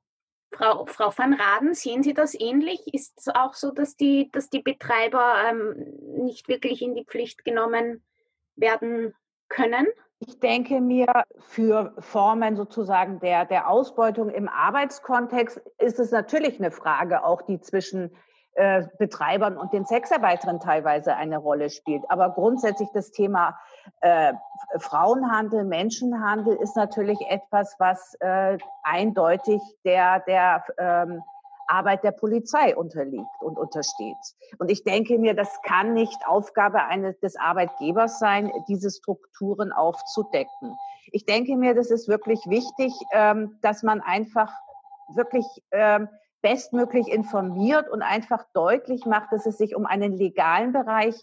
Frau, 0.53 0.85
Frau 0.85 1.11
van 1.15 1.33
Raden, 1.33 1.73
sehen 1.73 2.03
Sie 2.03 2.13
das 2.13 2.39
ähnlich? 2.39 2.93
Ist 2.93 3.17
es 3.17 3.27
auch 3.27 3.55
so, 3.55 3.71
dass 3.71 3.95
die, 3.95 4.29
dass 4.31 4.49
die 4.49 4.61
Betreiber 4.61 5.33
ähm, 5.49 5.75
nicht 6.23 6.47
wirklich 6.47 6.81
in 6.83 6.93
die 6.93 7.05
Pflicht 7.05 7.43
genommen 7.43 8.03
werden 8.55 9.13
können? 9.49 9.87
Ich 10.19 10.39
denke 10.39 10.79
mir, 10.79 11.07
für 11.39 11.93
Formen 11.99 12.55
sozusagen 12.55 13.19
der, 13.19 13.45
der 13.45 13.69
Ausbeutung 13.69 14.29
im 14.29 14.47
Arbeitskontext 14.47 15.61
ist 15.79 15.99
es 15.99 16.11
natürlich 16.11 16.59
eine 16.59 16.71
Frage, 16.71 17.25
auch 17.25 17.41
die 17.41 17.59
zwischen 17.59 18.15
äh, 18.55 18.83
Betreibern 18.99 19.57
und 19.57 19.73
den 19.73 19.85
Sexarbeiterinnen 19.85 20.61
teilweise 20.61 21.15
eine 21.15 21.39
Rolle 21.39 21.69
spielt. 21.69 22.03
Aber 22.09 22.29
grundsätzlich 22.29 22.87
das 22.93 23.11
Thema 23.11 23.57
äh, 24.01 24.33
Frauenhandel, 24.77 25.63
Menschenhandel 25.63 26.55
ist 26.57 26.75
natürlich 26.75 27.19
etwas, 27.29 27.75
was 27.79 28.15
äh, 28.19 28.57
eindeutig 28.83 29.59
der, 29.83 30.19
der 30.21 30.63
ähm, 30.77 31.23
Arbeit 31.67 32.03
der 32.03 32.11
Polizei 32.11 32.75
unterliegt 32.75 33.41
und 33.41 33.57
untersteht. 33.57 34.17
Und 34.59 34.69
ich 34.69 34.83
denke 34.83 35.17
mir, 35.17 35.33
das 35.33 35.61
kann 35.63 35.93
nicht 35.93 36.25
Aufgabe 36.27 36.83
eines 36.85 37.19
des 37.19 37.35
Arbeitgebers 37.35 38.19
sein, 38.19 38.51
diese 38.67 38.89
Strukturen 38.91 39.71
aufzudecken. 39.71 40.75
Ich 41.11 41.25
denke 41.25 41.55
mir, 41.55 41.75
das 41.75 41.91
ist 41.91 42.07
wirklich 42.07 42.39
wichtig, 42.47 42.93
ähm, 43.11 43.57
dass 43.61 43.83
man 43.83 44.01
einfach 44.01 44.51
wirklich 45.09 45.45
ähm, 45.71 46.09
bestmöglich 46.41 47.07
informiert 47.07 47.89
und 47.89 48.01
einfach 48.01 48.45
deutlich 48.53 49.05
macht, 49.05 49.31
dass 49.31 49.45
es 49.45 49.57
sich 49.57 49.75
um 49.75 49.85
einen 49.85 50.13
legalen 50.13 50.73
Bereich 50.73 51.15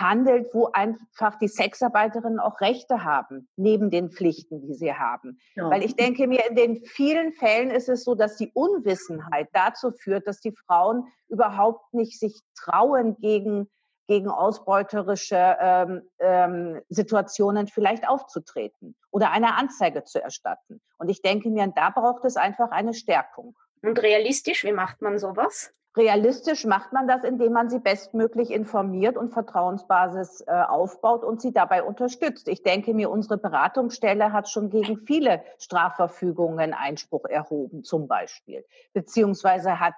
handelt, 0.00 0.52
wo 0.52 0.66
einfach 0.66 1.36
die 1.36 1.48
Sexarbeiterinnen 1.48 2.40
auch 2.40 2.60
Rechte 2.60 3.04
haben, 3.04 3.48
neben 3.56 3.90
den 3.90 4.10
Pflichten, 4.10 4.60
die 4.60 4.74
sie 4.74 4.94
haben. 4.94 5.38
Ja. 5.54 5.70
Weil 5.70 5.84
ich 5.84 5.96
denke 5.96 6.26
mir, 6.26 6.46
in 6.48 6.56
den 6.56 6.84
vielen 6.84 7.32
Fällen 7.32 7.70
ist 7.70 7.88
es 7.88 8.04
so, 8.04 8.14
dass 8.14 8.36
die 8.36 8.50
Unwissenheit 8.52 9.48
dazu 9.52 9.90
führt, 9.90 10.26
dass 10.26 10.40
die 10.40 10.52
Frauen 10.66 11.06
überhaupt 11.28 11.94
nicht 11.94 12.18
sich 12.18 12.40
trauen, 12.56 13.16
gegen, 13.18 13.68
gegen 14.08 14.28
ausbeuterische 14.28 15.56
ähm, 15.60 16.02
ähm, 16.18 16.80
Situationen 16.88 17.68
vielleicht 17.68 18.08
aufzutreten 18.08 18.96
oder 19.10 19.30
eine 19.30 19.56
Anzeige 19.56 20.04
zu 20.04 20.22
erstatten. 20.22 20.80
Und 20.98 21.08
ich 21.08 21.22
denke 21.22 21.50
mir, 21.50 21.66
da 21.74 21.90
braucht 21.90 22.24
es 22.24 22.36
einfach 22.36 22.70
eine 22.70 22.94
Stärkung. 22.94 23.56
Und 23.82 24.02
realistisch, 24.02 24.64
wie 24.64 24.72
macht 24.72 25.00
man 25.00 25.18
sowas? 25.18 25.72
Realistisch 25.96 26.64
macht 26.64 26.92
man 26.92 27.08
das, 27.08 27.24
indem 27.24 27.52
man 27.52 27.68
sie 27.68 27.80
bestmöglich 27.80 28.52
informiert 28.52 29.16
und 29.16 29.30
Vertrauensbasis 29.30 30.42
äh, 30.46 30.52
aufbaut 30.52 31.24
und 31.24 31.40
sie 31.40 31.52
dabei 31.52 31.82
unterstützt. 31.82 32.46
Ich 32.46 32.62
denke 32.62 32.94
mir, 32.94 33.10
unsere 33.10 33.38
Beratungsstelle 33.38 34.32
hat 34.32 34.48
schon 34.48 34.70
gegen 34.70 34.98
viele 34.98 35.42
Strafverfügungen 35.58 36.74
Einspruch 36.74 37.24
erhoben, 37.24 37.82
zum 37.82 38.06
Beispiel, 38.06 38.64
beziehungsweise 38.92 39.80
hat 39.80 39.96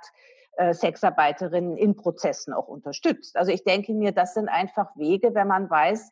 äh, 0.57 0.73
Sexarbeiterinnen 0.73 1.77
in 1.77 1.95
Prozessen 1.95 2.55
auch 2.55 2.69
unterstützt. 2.69 3.37
Also 3.37 3.53
ich 3.53 3.65
denke 3.65 3.93
mir, 3.93 4.13
das 4.13 4.33
sind 4.33 4.49
einfach 4.49 4.97
Wege, 4.97 5.35
wenn 5.35 5.49
man 5.49 5.69
weiß, 5.69 6.11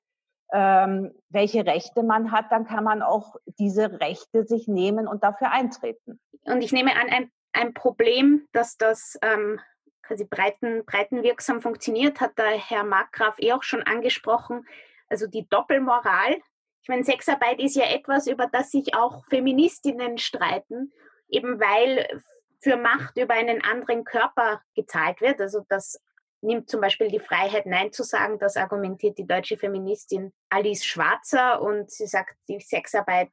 ähm, 0.52 1.12
welche 1.28 1.64
Rechte 1.64 2.02
man 2.02 2.32
hat, 2.32 2.46
dann 2.50 2.66
kann 2.66 2.84
man 2.84 3.02
auch 3.02 3.36
diese 3.58 4.00
Rechte 4.00 4.44
sich 4.44 4.68
nehmen 4.68 5.06
und 5.06 5.22
dafür 5.22 5.52
eintreten. 5.52 6.20
Und 6.44 6.62
ich 6.62 6.72
nehme 6.72 6.92
an, 6.92 7.08
ein, 7.08 7.30
ein 7.52 7.74
Problem, 7.74 8.48
dass 8.52 8.76
das 8.76 9.18
ähm, 9.22 9.60
quasi 10.02 10.24
breiten, 10.24 10.84
breitenwirksam 10.84 11.60
funktioniert, 11.60 12.20
hat 12.20 12.38
der 12.38 12.50
Herr 12.50 12.84
Markgraf 12.84 13.36
eh 13.38 13.52
auch 13.52 13.62
schon 13.62 13.82
angesprochen. 13.82 14.66
Also 15.08 15.26
die 15.26 15.48
Doppelmoral. 15.48 16.36
Ich 16.82 16.88
meine, 16.88 17.04
Sexarbeit 17.04 17.60
ist 17.60 17.76
ja 17.76 17.84
etwas, 17.84 18.26
über 18.26 18.46
das 18.46 18.70
sich 18.70 18.94
auch 18.94 19.24
Feministinnen 19.26 20.18
streiten, 20.18 20.92
eben 21.28 21.60
weil 21.60 22.22
für 22.60 22.76
Macht 22.76 23.16
über 23.16 23.34
einen 23.34 23.62
anderen 23.62 24.04
Körper 24.04 24.62
gezahlt 24.74 25.20
wird. 25.20 25.40
Also 25.40 25.64
das 25.68 26.00
nimmt 26.42 26.70
zum 26.70 26.80
Beispiel 26.80 27.08
die 27.08 27.20
Freiheit, 27.20 27.66
Nein 27.66 27.92
zu 27.92 28.02
sagen. 28.02 28.38
Das 28.38 28.56
argumentiert 28.56 29.18
die 29.18 29.26
deutsche 29.26 29.56
Feministin 29.56 30.32
Alice 30.48 30.84
Schwarzer 30.84 31.60
und 31.60 31.90
sie 31.90 32.06
sagt, 32.06 32.36
die 32.48 32.60
Sexarbeit 32.60 33.30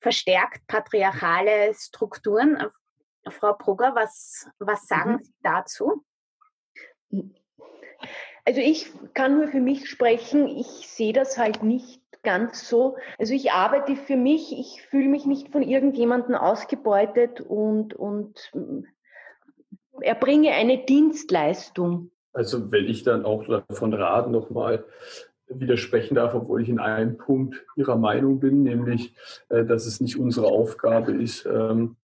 verstärkt 0.00 0.66
patriarchale 0.66 1.74
Strukturen. 1.74 2.62
Frau 3.30 3.54
Brugger, 3.54 3.94
was, 3.94 4.48
was 4.58 4.86
sagen 4.86 5.14
mhm. 5.14 5.22
Sie 5.22 5.34
dazu? 5.42 6.04
Also 8.44 8.60
ich 8.60 8.92
kann 9.14 9.38
nur 9.38 9.48
für 9.48 9.60
mich 9.60 9.88
sprechen. 9.88 10.46
Ich 10.46 10.66
sehe 10.66 11.12
das 11.12 11.36
halt 11.36 11.62
nicht 11.62 12.00
ganz 12.22 12.68
so. 12.68 12.96
Also 13.18 13.34
ich 13.34 13.52
arbeite 13.52 13.96
für 13.96 14.16
mich. 14.16 14.52
Ich 14.52 14.82
fühle 14.82 15.08
mich 15.08 15.26
nicht 15.26 15.50
von 15.50 15.62
irgendjemandem 15.62 16.34
ausgebeutet 16.34 17.40
und, 17.40 17.94
und 17.94 18.52
erbringe 20.00 20.52
eine 20.52 20.84
Dienstleistung. 20.84 22.10
Also 22.32 22.70
wenn 22.70 22.84
ich 22.84 23.02
dann 23.02 23.24
auch 23.24 23.44
von 23.70 23.94
Rat 23.94 24.30
nochmal 24.30 24.84
widersprechen 25.48 26.16
darf, 26.16 26.34
obwohl 26.34 26.62
ich 26.62 26.68
in 26.68 26.80
einem 26.80 27.16
Punkt 27.16 27.64
Ihrer 27.76 27.96
Meinung 27.96 28.40
bin, 28.40 28.62
nämlich, 28.62 29.14
äh, 29.48 29.64
dass 29.64 29.86
es 29.86 30.00
nicht 30.00 30.18
unsere 30.18 30.46
Aufgabe 30.46 31.12
ist, 31.12 31.46
ähm, 31.46 31.96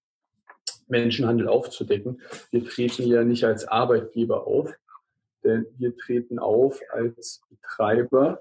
Menschenhandel 0.89 1.49
aufzudecken. 1.49 2.21
Wir 2.51 2.65
treten 2.65 3.05
ja 3.07 3.25
nicht 3.25 3.45
als 3.45 3.67
Arbeitgeber 3.67 4.47
auf, 4.47 4.73
denn 5.45 5.67
wir 5.79 5.97
treten 5.97 6.39
auf 6.39 6.81
als 6.93 7.43
Betreiber 7.49 8.41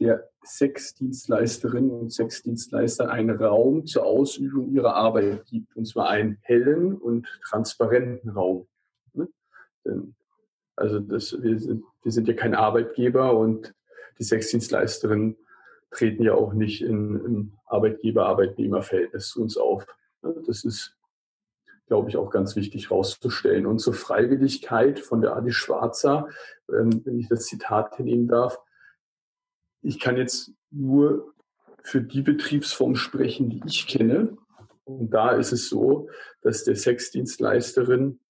der 0.00 0.30
Sexdienstleisterinnen 0.44 1.90
und 1.90 2.12
Sexdienstleister 2.12 3.10
einen 3.10 3.36
Raum 3.36 3.86
zur 3.86 4.06
Ausübung 4.06 4.72
ihrer 4.72 4.94
Arbeit 4.94 5.44
gibt, 5.46 5.76
und 5.76 5.84
zwar 5.84 6.08
einen 6.08 6.38
hellen 6.40 6.96
und 6.96 7.26
transparenten 7.46 8.30
Raum. 8.30 8.66
Ne? 9.12 9.28
Also 10.76 11.00
das, 11.00 11.36
wir, 11.42 11.58
sind, 11.58 11.84
wir 12.02 12.12
sind 12.12 12.26
ja 12.28 12.34
kein 12.34 12.54
Arbeitgeber 12.54 13.36
und 13.36 13.74
die 14.18 14.24
Sexdienstleisterinnen 14.24 15.36
treten 15.90 16.22
ja 16.22 16.34
auch 16.34 16.54
nicht 16.54 16.82
im 16.82 17.52
Arbeitgeber-Arbeitnehmer-Verhältnis 17.66 19.28
zu 19.28 19.42
uns 19.42 19.56
auf. 19.58 19.86
Das 20.22 20.64
ist 20.64 20.96
glaube 21.90 22.08
ich, 22.08 22.16
auch 22.16 22.30
ganz 22.30 22.54
wichtig 22.54 22.88
herauszustellen. 22.88 23.66
Und 23.66 23.80
zur 23.80 23.94
Freiwilligkeit 23.94 25.00
von 25.00 25.20
der 25.20 25.34
Adi 25.34 25.50
Schwarzer, 25.50 26.28
ähm, 26.68 27.04
wenn 27.04 27.18
ich 27.18 27.26
das 27.26 27.46
Zitat 27.46 27.96
hinnehmen 27.96 28.28
darf, 28.28 28.60
ich 29.82 29.98
kann 29.98 30.16
jetzt 30.16 30.52
nur 30.70 31.34
für 31.82 32.00
die 32.00 32.22
Betriebsform 32.22 32.94
sprechen, 32.94 33.50
die 33.50 33.60
ich 33.66 33.88
kenne. 33.88 34.38
Und 34.84 35.10
da 35.10 35.32
ist 35.32 35.50
es 35.50 35.68
so, 35.68 36.08
dass 36.42 36.62
der 36.62 36.76
Sexdienstleisterin 36.76 38.20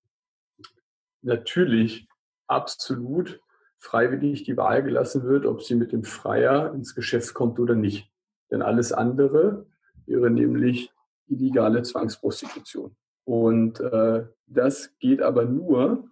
natürlich 1.20 2.08
absolut 2.46 3.42
freiwillig 3.76 4.44
die 4.44 4.56
Wahl 4.56 4.82
gelassen 4.82 5.24
wird, 5.24 5.44
ob 5.44 5.62
sie 5.62 5.74
mit 5.74 5.92
dem 5.92 6.04
Freier 6.04 6.72
ins 6.72 6.94
Geschäft 6.94 7.34
kommt 7.34 7.60
oder 7.60 7.74
nicht. 7.74 8.10
Denn 8.50 8.62
alles 8.62 8.94
andere 8.94 9.66
wäre 10.06 10.30
nämlich 10.30 10.90
illegale 11.26 11.82
Zwangsprostitution. 11.82 12.96
Und 13.30 13.78
äh, 13.78 14.26
das 14.48 14.98
geht 14.98 15.22
aber 15.22 15.44
nur, 15.44 16.10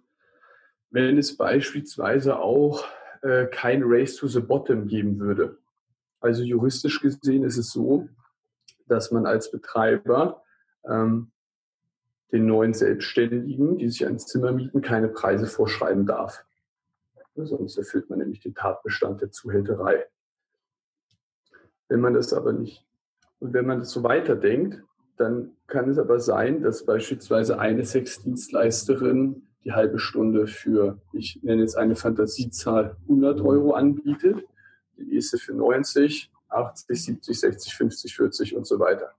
wenn 0.89 1.17
es 1.17 1.35
beispielsweise 1.35 2.39
auch 2.39 2.85
äh, 3.23 3.47
kein 3.47 3.81
Race 3.83 4.15
to 4.15 4.27
the 4.27 4.39
Bottom 4.39 4.87
geben 4.87 5.19
würde. 5.19 5.57
Also 6.21 6.43
juristisch 6.43 7.01
gesehen 7.01 7.43
ist 7.43 7.57
es 7.57 7.71
so, 7.71 8.07
dass 8.87 9.11
man 9.11 9.25
als 9.25 9.51
Betreiber 9.51 10.43
ähm, 10.85 11.31
den 12.31 12.45
neuen 12.45 12.73
Selbstständigen, 12.73 13.77
die 13.77 13.89
sich 13.89 14.07
ein 14.07 14.17
Zimmer 14.17 14.53
mieten, 14.53 14.79
keine 14.79 15.09
Preise 15.09 15.45
vorschreiben 15.45 16.05
darf. 16.05 16.45
Sonst 17.35 17.77
erfüllt 17.77 18.09
man 18.09 18.19
nämlich 18.19 18.39
den 18.39 18.55
Tatbestand 18.55 19.19
der 19.19 19.31
Zuhälterei. 19.31 20.05
Wenn 21.89 21.99
man 21.99 22.13
das 22.13 22.31
aber 22.31 22.53
nicht, 22.53 22.87
und 23.39 23.51
wenn 23.51 23.65
man 23.65 23.79
das 23.79 23.91
so 23.91 24.03
weiterdenkt, 24.03 24.81
dann 25.19 25.51
kann 25.67 25.89
es 25.89 25.99
aber 25.99 26.19
sein, 26.19 26.61
dass 26.61 26.85
beispielsweise 26.85 27.59
eine 27.59 27.83
Sexdienstleisterin 27.83 29.47
die 29.65 29.73
halbe 29.73 29.99
Stunde 29.99 30.47
für, 30.47 31.01
ich 31.11 31.43
nenne 31.43 31.61
jetzt 31.61 31.75
eine 31.75 31.97
Fantasiezahl, 31.97 32.95
100 33.03 33.41
Euro 33.41 33.73
anbietet, 33.73 34.45
die 34.97 35.03
nächste 35.03 35.37
für 35.37 35.53
90, 35.53 36.31
80, 36.47 37.03
70, 37.03 37.39
60, 37.39 37.75
50, 37.75 38.15
40 38.15 38.55
und 38.55 38.65
so 38.65 38.79
weiter. 38.79 39.13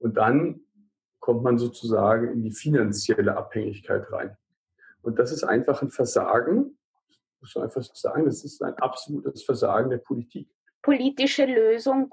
Und 0.00 0.16
dann 0.16 0.60
kommt 1.20 1.44
man 1.44 1.56
sozusagen 1.56 2.32
in 2.32 2.42
die 2.42 2.50
finanzielle 2.50 3.36
Abhängigkeit 3.36 4.10
rein. 4.10 4.36
Und 5.02 5.20
das 5.20 5.30
ist 5.30 5.44
einfach 5.44 5.82
ein 5.82 5.90
Versagen, 5.90 6.76
muss 7.40 7.54
man 7.54 7.64
einfach 7.64 7.82
sagen, 7.82 8.24
das 8.24 8.44
ist 8.44 8.60
ein 8.60 8.74
absolutes 8.74 9.44
Versagen 9.44 9.90
der 9.90 9.98
Politik. 9.98 10.48
Politische 10.82 11.46
Lösung 11.46 12.12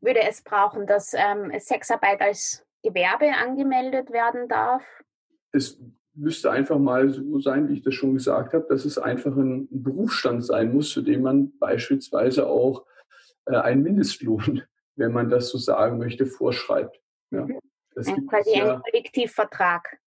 würde 0.00 0.20
es 0.22 0.42
brauchen, 0.42 0.86
dass 0.86 1.14
ähm, 1.14 1.52
Sexarbeit 1.58 2.20
als 2.20 2.64
Gewerbe 2.82 3.32
angemeldet 3.32 4.10
werden 4.10 4.48
darf? 4.48 4.82
Es 5.52 5.80
müsste 6.14 6.50
einfach 6.50 6.78
mal 6.78 7.10
so 7.10 7.40
sein, 7.40 7.68
wie 7.68 7.74
ich 7.74 7.82
das 7.82 7.94
schon 7.94 8.14
gesagt 8.14 8.52
habe, 8.52 8.66
dass 8.68 8.84
es 8.84 8.98
einfach 8.98 9.34
ein 9.36 9.68
Berufsstand 9.70 10.44
sein 10.44 10.72
muss, 10.72 10.92
für 10.92 11.02
den 11.02 11.22
man 11.22 11.56
beispielsweise 11.58 12.46
auch 12.46 12.84
äh, 13.46 13.56
einen 13.56 13.82
Mindestlohn, 13.82 14.62
wenn 14.96 15.12
man 15.12 15.30
das 15.30 15.48
so 15.48 15.58
sagen 15.58 15.98
möchte, 15.98 16.26
vorschreibt. 16.26 17.00
Ja, 17.30 17.46
mhm. 17.46 17.58
das 17.94 18.08
ein, 18.08 18.26
quasi 18.26 18.58
ja, 18.58 18.76
ein 18.76 18.82
Kollektivvertrag 18.82 19.98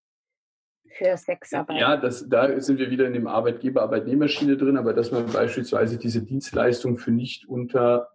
für 0.98 1.18
Sexarbeit. 1.18 1.80
Ja, 1.80 1.98
das, 1.98 2.28
da 2.30 2.60
sind 2.62 2.80
wir 2.80 2.90
wieder 2.90 3.08
in 3.08 3.14
dem 3.14 3.28
Arbeitgeber-Arbeitnehmerschiene 3.28 4.58
drin, 4.58 4.78
aber 4.78 4.94
dass 4.94 5.12
man 5.12 5.26
beispielsweise 5.26 5.98
diese 5.98 6.22
Dienstleistung 6.22 6.98
für 6.98 7.12
nicht 7.12 7.48
unter 7.48 8.15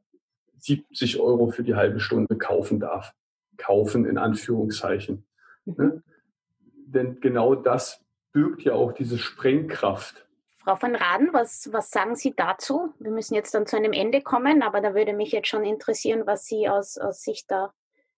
70 0.61 1.21
Euro 1.21 1.51
für 1.51 1.63
die 1.63 1.75
halbe 1.75 2.01
Stunde 2.01 2.37
kaufen 2.37 2.81
darf. 2.81 3.13
Kaufen 3.57 4.07
in 4.07 4.19
Anführungszeichen. 4.19 5.25
Ne? 5.65 6.03
Denn 6.87 7.21
genau 7.21 7.55
das 7.55 8.03
birgt 8.33 8.63
ja 8.63 8.73
auch 8.73 8.93
diese 8.93 9.19
Sprengkraft. 9.19 10.27
Frau 10.59 10.77
van 10.81 10.95
Raden, 10.95 11.31
was, 11.33 11.71
was 11.73 11.91
sagen 11.91 12.17
Sie 12.17 12.35
dazu? 12.35 12.93
Wir 12.99 13.11
müssen 13.11 13.35
jetzt 13.35 13.55
dann 13.55 13.67
zu 13.67 13.77
einem 13.77 13.93
Ende 13.93 14.21
kommen, 14.21 14.63
aber 14.63 14.81
da 14.81 14.95
würde 14.95 15.15
mich 15.15 15.33
jetzt 15.33 15.49
schon 15.49 15.65
interessieren, 15.65 16.27
was 16.27 16.45
Sie 16.45 16.69
aus, 16.69 16.99
aus 16.99 17.23
Sicht 17.23 17.51
der 17.51 17.73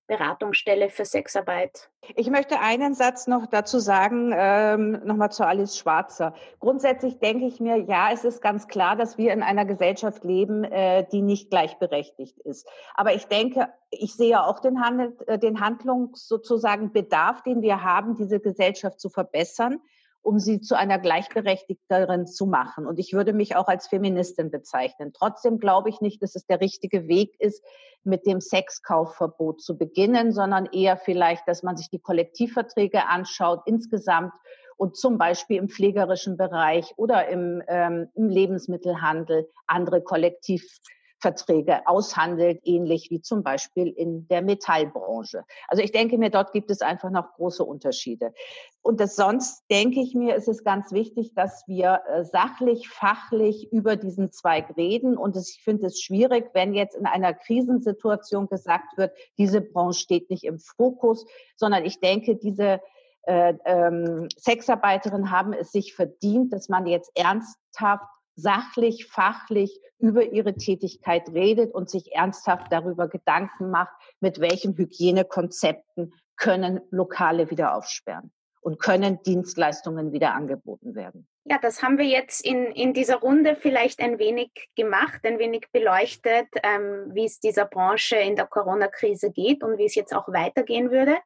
Beratungsstelle 0.07 0.91
für 0.91 1.05
Sexarbeit. 1.05 1.89
Ich 2.17 2.29
möchte 2.29 2.59
einen 2.59 2.95
Satz 2.95 3.27
noch 3.27 3.47
dazu 3.47 3.79
sagen, 3.79 4.33
ähm, 4.35 5.01
nochmal 5.05 5.31
zu 5.31 5.47
Alice 5.47 5.79
Schwarzer. 5.79 6.35
Grundsätzlich 6.59 7.19
denke 7.21 7.47
ich 7.47 7.61
mir, 7.61 7.77
ja, 7.77 8.11
es 8.13 8.25
ist 8.25 8.43
ganz 8.43 8.67
klar, 8.67 8.97
dass 8.97 9.17
wir 9.17 9.33
in 9.33 9.43
einer 9.43 9.65
Gesellschaft 9.65 10.25
leben, 10.25 10.65
äh, 10.65 11.07
die 11.11 11.23
nicht 11.23 11.51
gleichberechtigt 11.51 12.39
ist. 12.41 12.69
Aber 12.95 13.15
ich 13.15 13.27
denke, 13.27 13.69
ich 13.91 14.15
sehe 14.15 14.43
auch 14.43 14.59
den, 14.59 14.81
Handel, 14.81 15.17
äh, 15.27 15.39
den 15.39 15.61
Handlungs 15.61 16.27
sozusagen 16.27 16.93
Bedarf, 16.93 17.43
den 17.43 17.63
wir 17.63 17.83
haben, 17.83 18.17
diese 18.17 18.41
Gesellschaft 18.41 19.01
zu 19.01 19.09
verbessern. 19.09 19.81
Um 20.23 20.39
sie 20.39 20.61
zu 20.61 20.77
einer 20.77 20.99
gleichberechtigteren 20.99 22.27
zu 22.27 22.47
machen. 22.47 22.87
Und 22.87 22.99
ich 22.99 23.13
würde 23.13 23.33
mich 23.33 23.57
auch 23.57 23.67
als 23.67 23.89
Feministin 23.89 24.51
bezeichnen. 24.51 25.13
Trotzdem 25.13 25.59
glaube 25.59 25.89
ich 25.91 26.01
nicht, 26.01 26.23
dass 26.23 26.35
es 26.35 26.47
der 26.47 26.61
richtige 26.61 27.09
Weg 27.09 27.39
ist, 27.41 27.65
mit 28.05 28.27
dem 28.27 28.41
Sexkaufverbot 28.41 29.61
zu 29.61 29.77
beginnen, 29.77 30.33
sondern 30.33 30.67
eher 30.67 30.97
vielleicht, 30.97 31.47
dass 31.47 31.63
man 31.63 31.77
sich 31.77 31.91
die 31.91 32.01
Kollektivverträge 32.01 33.07
anschaut 33.07 33.63
insgesamt 33.67 34.33
und 34.77 34.97
zum 34.97 35.19
Beispiel 35.19 35.59
im 35.59 35.69
pflegerischen 35.69 36.37
Bereich 36.37 36.93
oder 36.97 37.29
im, 37.29 37.63
ähm, 37.69 38.09
im 38.15 38.29
Lebensmittelhandel 38.29 39.49
andere 39.67 40.03
Kollektiv 40.03 40.81
Verträge 41.23 41.87
aushandelt, 41.87 42.61
ähnlich 42.65 43.09
wie 43.11 43.23
zum 43.23 43.45
Beispiel 43.45 43.89
in 43.89 44.27
der 44.27 44.43
Metallbranche. 44.43 45.45
Also 45.69 45.83
ich 45.83 45.93
denke 45.93 46.19
mir, 46.19 46.31
dort 46.31 46.53
gibt 46.53 46.71
es 46.71 46.83
einfach 46.83 47.11
noch 47.11 47.33
große 47.35 47.65
Unterschiede. 47.65 48.35
Und 48.83 48.99
das 48.99 49.15
sonst 49.15 49.63
denke 49.71 50.01
ich 50.01 50.15
mir, 50.15 50.35
ist 50.35 50.49
es 50.49 50.65
ganz 50.65 50.91
wichtig, 50.91 51.33
dass 51.35 51.63
wir 51.69 52.03
äh, 52.09 52.25
sachlich, 52.25 52.89
fachlich 52.89 53.73
über 53.73 53.95
diesen 53.95 54.33
Zweig 54.33 54.77
reden. 54.77 55.17
Und 55.17 55.37
ich 55.37 55.63
finde 55.63 55.87
es 55.87 56.03
schwierig, 56.03 56.51
wenn 56.53 56.75
jetzt 56.75 56.97
in 56.97 57.07
einer 57.07 57.33
Krisensituation 57.33 58.49
gesagt 58.49 58.99
wird, 58.99 59.13
diese 59.39 59.61
Branche 59.61 60.01
steht 60.01 60.29
nicht 60.29 60.43
im 60.43 60.59
Fokus, 60.59 61.25
sondern 61.57 61.85
ich 61.85 62.01
denke, 62.01 62.35
diese 62.35 62.81
äh, 63.23 63.55
ähm, 63.65 64.29
Sexarbeiterinnen 64.37 65.31
haben 65.31 65.53
es 65.53 65.71
sich 65.71 65.95
verdient, 65.95 66.53
dass 66.53 66.69
man 66.69 66.89
jetzt 66.89 67.13
ernsthaft 67.15 68.09
sachlich, 68.35 69.07
fachlich 69.07 69.81
über 69.99 70.25
ihre 70.25 70.55
Tätigkeit 70.55 71.29
redet 71.33 71.75
und 71.75 71.89
sich 71.89 72.13
ernsthaft 72.15 72.73
darüber 72.73 73.09
Gedanken 73.09 73.71
macht, 73.71 73.95
mit 74.21 74.41
welchen 74.41 74.77
Hygienekonzepten 74.77 76.15
können 76.37 76.81
Lokale 76.91 77.51
wieder 77.51 77.75
aufsperren 77.77 78.33
und 78.63 78.81
können 78.81 79.23
Dienstleistungen 79.23 80.13
wieder 80.13 80.35
angeboten 80.35 80.95
werden. 80.95 81.29
Ja, 81.45 81.59
das 81.59 81.83
haben 81.83 81.99
wir 81.99 82.07
jetzt 82.07 82.45
in, 82.45 82.67
in 82.67 82.95
dieser 82.95 83.17
Runde 83.17 83.57
vielleicht 83.57 84.01
ein 84.01 84.21
wenig 84.21 84.51
gemacht, 84.77 85.21
ein 85.25 85.41
wenig 85.41 85.67
beleuchtet, 85.73 86.47
ähm, 86.63 87.11
wie 87.13 87.25
es 87.25 87.41
dieser 87.41 87.65
Branche 87.65 88.17
in 88.17 88.37
der 88.37 88.47
Corona-Krise 88.47 89.33
geht 89.33 89.65
und 89.65 89.77
wie 89.79 89.87
es 89.87 89.97
jetzt 89.97 90.15
auch 90.15 90.29
weitergehen 90.29 90.93
würde. 90.93 91.19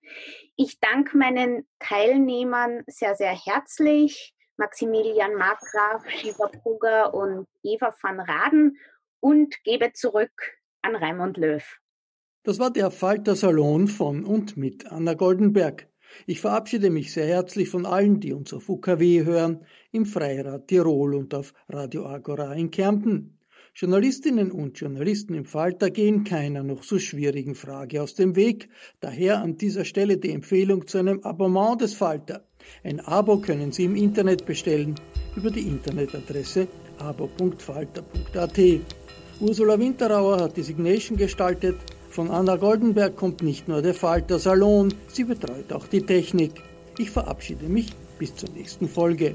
Ich 0.57 0.81
danke 0.81 1.19
meinen 1.19 1.69
Teilnehmern 1.79 2.83
sehr, 2.87 3.15
sehr 3.15 3.35
herzlich. 3.35 4.35
Maximilian 4.57 5.35
Markgraf, 5.35 6.09
Shiva 6.09 6.51
Brugger 6.63 7.15
und 7.15 7.47
Eva 7.63 7.95
van 8.01 8.21
Raden 8.21 8.79
und 9.21 9.63
gebe 9.65 9.93
zurück 9.93 10.59
an 10.83 10.97
Raimund 10.97 11.37
Löw. 11.37 11.63
Das 12.43 12.59
war 12.59 12.71
der 12.71 12.91
Falter 12.91 13.35
Salon 13.35 13.89
von 13.89 14.25
und 14.25 14.57
mit 14.57 14.87
Anna 14.87 15.15
Goldenberg. 15.15 15.89
Ich 16.27 16.41
verabschiede 16.41 16.91
mich 16.91 17.13
sehr 17.13 17.27
herzlich 17.27 17.69
von 17.69 17.85
allen, 17.85 18.21
die 18.21 18.33
uns 18.33 18.55
auf 18.55 18.69
UKW 18.69 19.25
hören, 19.25 19.67
im 19.91 20.07
Freirad 20.07 20.69
Tirol 20.69 21.15
und 21.15 21.35
auf 21.35 21.53
Radio 21.69 22.07
Agora 22.07 22.53
in 22.55 22.71
Kärnten. 22.71 23.39
Journalistinnen 23.79 24.53
und 24.53 24.81
Journalisten 24.81 25.35
im 25.35 25.45
Falter 25.45 25.91
gehen 25.91 26.25
keiner 26.25 26.63
noch 26.63 26.83
so 26.83 26.99
schwierigen 26.99 27.55
Frage 27.55 28.03
aus 28.03 28.15
dem 28.15 28.35
Weg. 28.35 28.71
Daher 29.01 29.43
an 29.43 29.59
dieser 29.59 29.85
Stelle 29.85 30.17
die 30.17 30.31
Empfehlung 30.31 30.87
zu 30.87 30.97
einem 30.97 31.21
Abonnement 31.21 31.79
des 31.83 31.93
Falter. 31.93 32.43
Ein 32.83 33.01
Abo 33.01 33.37
können 33.37 33.73
Sie 33.73 33.85
im 33.85 33.95
Internet 33.95 34.47
bestellen 34.47 34.95
über 35.37 35.51
die 35.51 35.69
Internetadresse 35.69 36.69
abo.falter.at. 36.97 38.59
Ursula 39.41 39.79
Winterauer 39.79 40.41
hat 40.41 40.57
die 40.57 40.63
Signation 40.63 41.19
gestaltet. 41.19 41.77
Von 42.09 42.31
Anna 42.31 42.57
Goldenberg 42.57 43.15
kommt 43.15 43.43
nicht 43.43 43.69
nur 43.69 43.83
der 43.83 43.93
Falter 43.93 44.39
Salon, 44.39 44.95
sie 45.09 45.25
betreut 45.25 45.71
auch 45.75 45.87
die 45.87 46.01
Technik. 46.01 46.63
Ich 46.97 47.11
verabschiede 47.11 47.69
mich 47.69 47.91
bis 48.19 48.35
zur 48.35 48.49
nächsten 48.53 48.89
Folge. 48.89 49.35